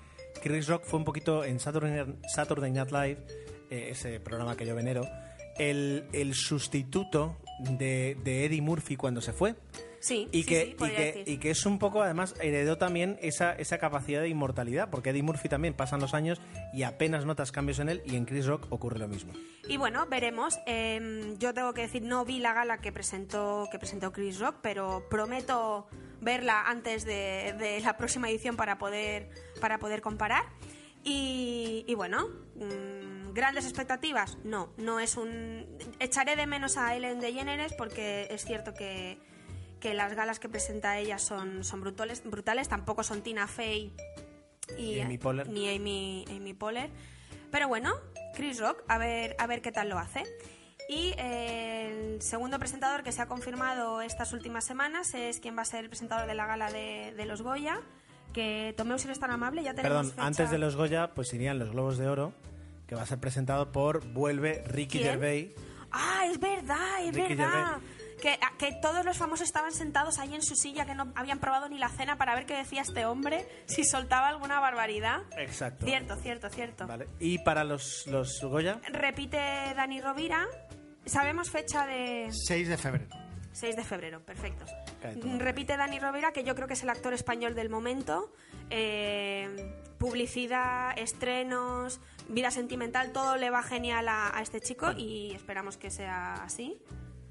[0.42, 3.26] Chris Rock fue un poquito en Saturday, Saturday Night Live,
[3.70, 5.02] eh, ese programa que yo venero,
[5.58, 9.54] el, el sustituto de, de Eddie Murphy cuando se fue.
[10.00, 11.28] Sí, Y sí, que, sí, y, que, decir.
[11.28, 15.22] y que es un poco, además, heredó también esa, esa capacidad de inmortalidad, porque Eddie
[15.22, 16.40] Murphy también pasan los años
[16.72, 19.32] y apenas notas cambios en él, y en Chris Rock ocurre lo mismo.
[19.68, 20.58] Y bueno, veremos.
[20.66, 24.56] Eh, yo tengo que decir, no vi la gala que presentó, que presentó Chris Rock,
[24.62, 25.88] pero prometo
[26.20, 29.30] verla antes de, de la próxima edición para poder,
[29.60, 30.44] para poder comparar.
[31.04, 34.38] Y, y bueno, mm, grandes expectativas.
[34.44, 35.66] No, no es un.
[36.00, 39.18] Echaré de menos a Ellen DeGeneres porque es cierto que,
[39.80, 42.68] que las galas que presenta ella son, son brutales, brutales.
[42.68, 43.92] Tampoco son Tina Fey
[44.76, 45.48] y, Ni Amy Poehler.
[45.48, 46.90] ni Amy, Amy Poehler.
[47.50, 47.94] Pero bueno,
[48.34, 50.24] Chris Rock, a ver, a ver qué tal lo hace.
[50.90, 55.62] Y eh, el segundo presentador que se ha confirmado estas últimas semanas es quien va
[55.62, 57.80] a ser el presentador de la gala de, de los Goya.
[58.32, 60.26] Que Tomeu, si eres tan amable, ya tenemos Perdón, fecha.
[60.26, 62.32] antes de los Goya, pues irían los Globos de Oro,
[62.86, 65.12] que va a ser presentado por Vuelve Ricky ¿Quién?
[65.12, 65.50] Gervais.
[65.90, 67.78] Ah, es verdad, es Ricky verdad.
[68.20, 71.68] Que, que todos los famosos estaban sentados ahí en su silla, que no habían probado
[71.68, 75.22] ni la cena para ver qué decía este hombre, si soltaba alguna barbaridad.
[75.36, 75.86] Exacto.
[75.86, 76.86] Cierto, cierto, cierto.
[76.86, 77.06] Vale.
[77.20, 79.38] Y para los, los Goya, Repite
[79.76, 80.46] Dani Rovira.
[81.06, 83.08] Sabemos fecha de 6 de febrero.
[83.52, 84.64] 6 de febrero, perfecto.
[85.38, 88.32] Repite Dani Rovira, que yo creo que es el actor español del momento.
[88.70, 95.76] Eh, publicidad, estrenos, vida sentimental, todo le va genial a, a este chico y esperamos
[95.76, 96.80] que sea así.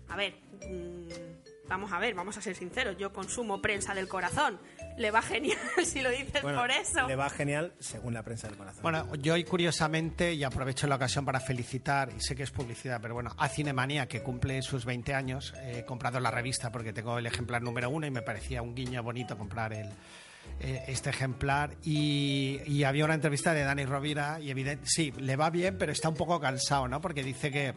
[0.09, 0.35] A ver,
[0.67, 2.97] mm, vamos a ver, vamos a ser sinceros.
[2.97, 4.59] Yo consumo prensa del corazón.
[4.97, 7.07] Le va genial si lo dices bueno, por eso.
[7.07, 8.81] le va genial según la prensa del corazón.
[8.81, 12.99] Bueno, yo hoy curiosamente, y aprovecho la ocasión para felicitar, y sé que es publicidad,
[13.01, 17.17] pero bueno, a Cinemanía, que cumple sus 20 años, he comprado la revista porque tengo
[17.19, 19.89] el ejemplar número uno y me parecía un guiño bonito comprar el,
[20.59, 21.75] eh, este ejemplar.
[21.84, 25.91] Y, y había una entrevista de Dani Rovira y evidente, sí, le va bien, pero
[25.91, 26.99] está un poco cansado, ¿no?
[27.01, 27.75] Porque dice que,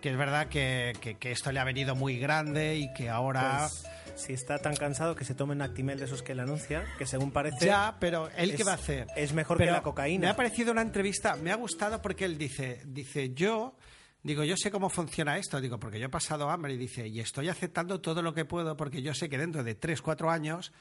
[0.00, 3.68] que es verdad que, que- que esto le ha venido muy grande y que ahora...
[3.68, 3.84] Pues,
[4.16, 7.06] si está tan cansado que se tome un Actimel de esos que él anuncia, que
[7.06, 7.64] según parece...
[7.64, 9.06] Ya, pero él es- qué va a hacer?
[9.16, 10.26] es mejor Pero que la cocaína.
[10.26, 13.76] Me ha parecido una entrevista, me ha gustado porque él dice, dice, yo
[14.22, 17.20] digo, yo sé cómo funciona esto, digo, porque yo he pasado hambre y dice, y
[17.20, 20.72] estoy aceptando todo lo que puedo porque yo sé que dentro de tres, cuatro años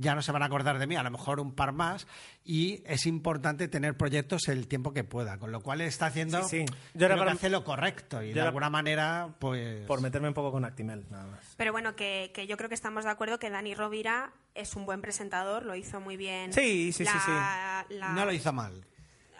[0.00, 2.06] ya no se van a acordar de mí, a lo mejor un par más,
[2.44, 6.64] y es importante tener proyectos el tiempo que pueda, con lo cual está haciendo, Sí,
[6.66, 6.74] sí.
[6.94, 9.86] Yo creo que hace lo correcto y yo de era- alguna manera, pues...
[9.86, 11.54] Por meterme un poco con Actimel, nada más.
[11.56, 14.86] Pero bueno, que, que yo creo que estamos de acuerdo que Dani Rovira es un
[14.86, 16.52] buen presentador, lo hizo muy bien.
[16.52, 17.12] Sí, sí, sí,
[17.90, 18.86] la- No lo hizo mal.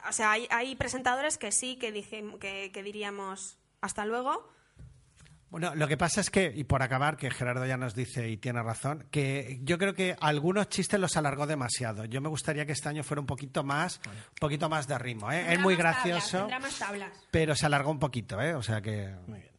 [0.08, 4.48] O sea, hay, hay presentadores que sí, que, dije, que, que diríamos hasta luego.
[5.50, 8.36] Bueno, lo que pasa es que, y por acabar, que Gerardo ya nos dice y
[8.36, 12.04] tiene razón, que yo creo que algunos chistes los alargó demasiado.
[12.04, 15.32] Yo me gustaría que este año fuera un poquito más, un poquito más de ritmo.
[15.32, 15.52] ¿eh?
[15.52, 17.10] Es muy gracioso, más tablas.
[17.32, 18.54] pero se alargó un poquito, ¿eh?
[18.54, 19.12] O sea que.
[19.26, 19.50] Muy bien.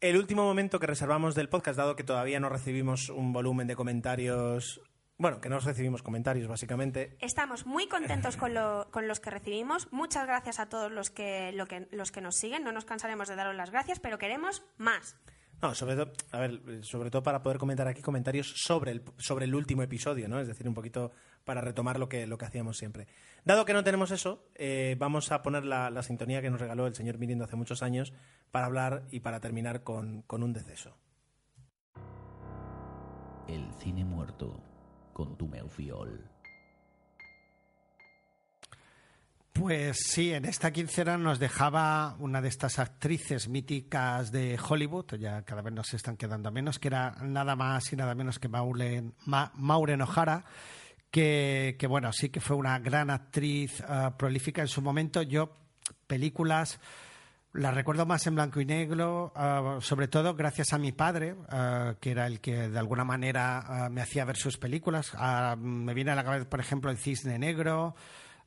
[0.00, 3.74] El último momento que reservamos del podcast, dado que todavía no recibimos un volumen de
[3.74, 4.80] comentarios.
[5.16, 7.16] Bueno, que no recibimos comentarios, básicamente.
[7.20, 9.90] Estamos muy contentos con, lo- con los que recibimos.
[9.92, 12.64] Muchas gracias a todos los que, lo que, los que nos siguen.
[12.64, 15.16] No nos cansaremos de daros las gracias, pero queremos más.
[15.62, 19.44] No, sobre todo, a ver, sobre todo para poder comentar aquí comentarios sobre el, sobre
[19.44, 20.40] el último episodio, ¿no?
[20.40, 21.12] Es decir, un poquito
[21.44, 23.06] para retomar lo que, lo que hacíamos siempre.
[23.44, 26.88] Dado que no tenemos eso, eh, vamos a poner la, la sintonía que nos regaló
[26.88, 28.12] el señor Mirindo hace muchos años
[28.50, 30.98] para hablar y para terminar con, con un deceso.
[33.46, 34.60] El cine muerto
[35.14, 36.20] con tu Fiol.
[39.54, 45.42] Pues sí, en esta quincena nos dejaba una de estas actrices míticas de Hollywood, ya
[45.42, 49.14] cada vez nos están quedando menos, que era nada más y nada menos que Maureen,
[49.26, 49.52] Ma-
[50.02, 50.44] O'Hara,
[51.12, 55.22] que, bueno, sí que fue una gran actriz eh, prolífica en su momento.
[55.22, 55.56] Yo,
[56.08, 56.80] películas,
[57.54, 61.94] las recuerdo más en blanco y negro, eh, sobre todo gracias a mi padre, eh,
[62.00, 65.12] que era el que de alguna manera eh, me hacía ver sus películas.
[65.16, 67.94] Ah, me viene a la cabeza, por ejemplo, El Cisne Negro,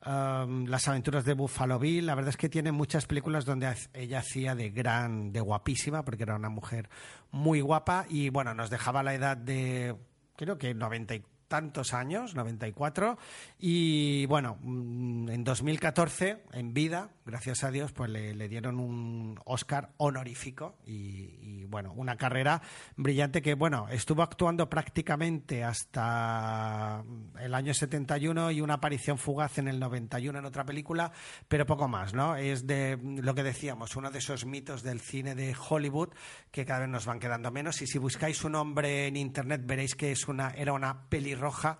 [0.04, 2.06] Las aventuras de Buffalo Bill.
[2.06, 6.24] La verdad es que tiene muchas películas donde ella hacía de gran, de guapísima, porque
[6.24, 6.88] era una mujer
[7.30, 9.96] muy guapa y bueno, nos dejaba la edad de,
[10.36, 13.18] creo que 90 y tantos años, 94,
[13.58, 19.90] y bueno, mm, en 2014, en vida, gracias a Dios, pues le, dieron un Oscar
[19.98, 22.62] honorífico y, y, bueno, una carrera
[22.96, 27.04] brillante que bueno, estuvo actuando prácticamente hasta
[27.38, 31.12] el año 71 y una aparición fugaz en el 91 en otra película,
[31.46, 32.34] pero poco más, ¿no?
[32.34, 36.08] Es de lo que decíamos, uno de esos mitos del cine de Hollywood
[36.50, 39.94] que cada vez nos van quedando menos y si buscáis su nombre en internet veréis
[39.94, 41.78] que es una era una pelirroja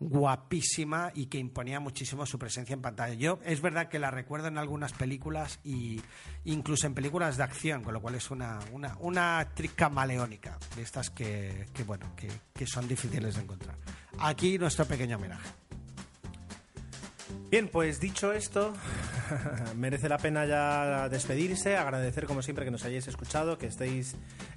[0.00, 3.14] guapísima y que imponía muchísimo su presencia en pantalla.
[3.14, 6.00] Yo es verdad que la recuerdo en algunas películas y
[6.46, 10.82] incluso en películas de acción, con lo cual es una, una, una actriz camaleónica, de
[10.82, 13.76] estas que, que, bueno, que, que son difíciles de encontrar.
[14.18, 15.48] Aquí nuestro pequeño homenaje.
[17.50, 18.72] Bien, pues dicho esto,
[19.76, 24.14] merece la pena ya despedirse, agradecer como siempre que nos hayáis escuchado, que estéis,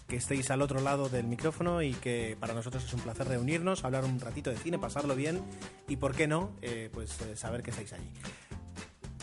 [0.08, 3.84] que estéis al otro lado del micrófono y que para nosotros es un placer reunirnos,
[3.84, 5.42] hablar un ratito de cine, pasarlo bien
[5.88, 8.12] y, por qué no, eh, pues eh, saber que estáis allí.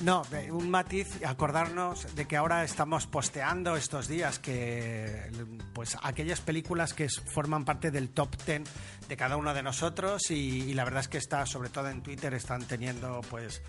[0.00, 5.30] No, un matiz, acordarnos de que ahora estamos posteando estos días que
[5.74, 8.62] pues aquellas películas que forman parte del top 10
[9.08, 12.02] de cada uno de nosotros y, y la verdad es que está, sobre todo en
[12.02, 13.60] Twitter, están teniendo pues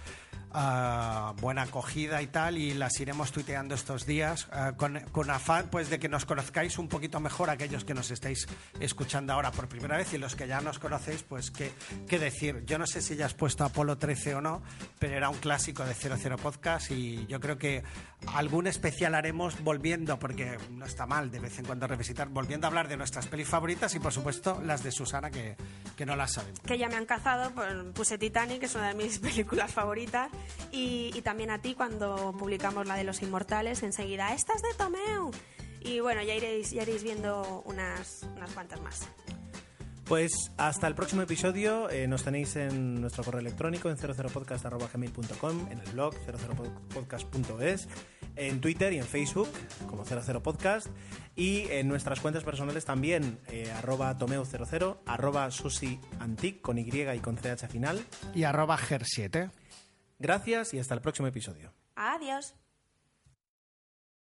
[0.53, 5.67] ah, buena acogida y tal y las iremos tuiteando estos días ah, con, con afán
[5.69, 8.47] pues de que nos conozcáis un poquito mejor aquellos que nos estáis
[8.79, 11.71] escuchando ahora por primera vez y los que ya nos conocéis pues qué,
[12.07, 12.63] qué decir.
[12.65, 14.61] Yo no sé si ya has puesto Apolo 13 o no,
[14.99, 17.83] pero era un clásico de 00 Podcast y yo creo que
[18.27, 22.69] algún especial haremos volviendo, porque no está mal de vez en cuando revisitar, volviendo a
[22.69, 25.55] hablar de nuestras pelis favoritas y por supuesto las de Susana que,
[25.97, 26.59] que no las sabemos.
[26.61, 30.29] que ya me han cazado, pues puse Titanic, que es una de mis películas favoritas,
[30.71, 34.73] y, y también a ti cuando publicamos la de Los Inmortales, enseguida, esta es de
[34.77, 35.31] Tomeu.
[35.83, 39.07] Y bueno, ya iréis, ya iréis viendo unas, unas cuantas más.
[40.05, 41.89] Pues hasta el próximo episodio.
[41.89, 46.13] eh, nos tenéis en nuestro correo electrónico en 00podcast.gmail.com, en el blog
[46.93, 47.87] 00podcast.es,
[48.35, 49.49] en Twitter y en Facebook
[49.87, 50.87] como 00podcast
[51.35, 57.37] y en nuestras cuentas personales también eh, arroba tomeo00, arroba susiantic con Y y con
[57.37, 58.03] CH final.
[58.35, 59.51] Y arroba GER7.
[60.19, 61.73] Gracias y hasta el próximo episodio.
[61.95, 62.55] Adiós.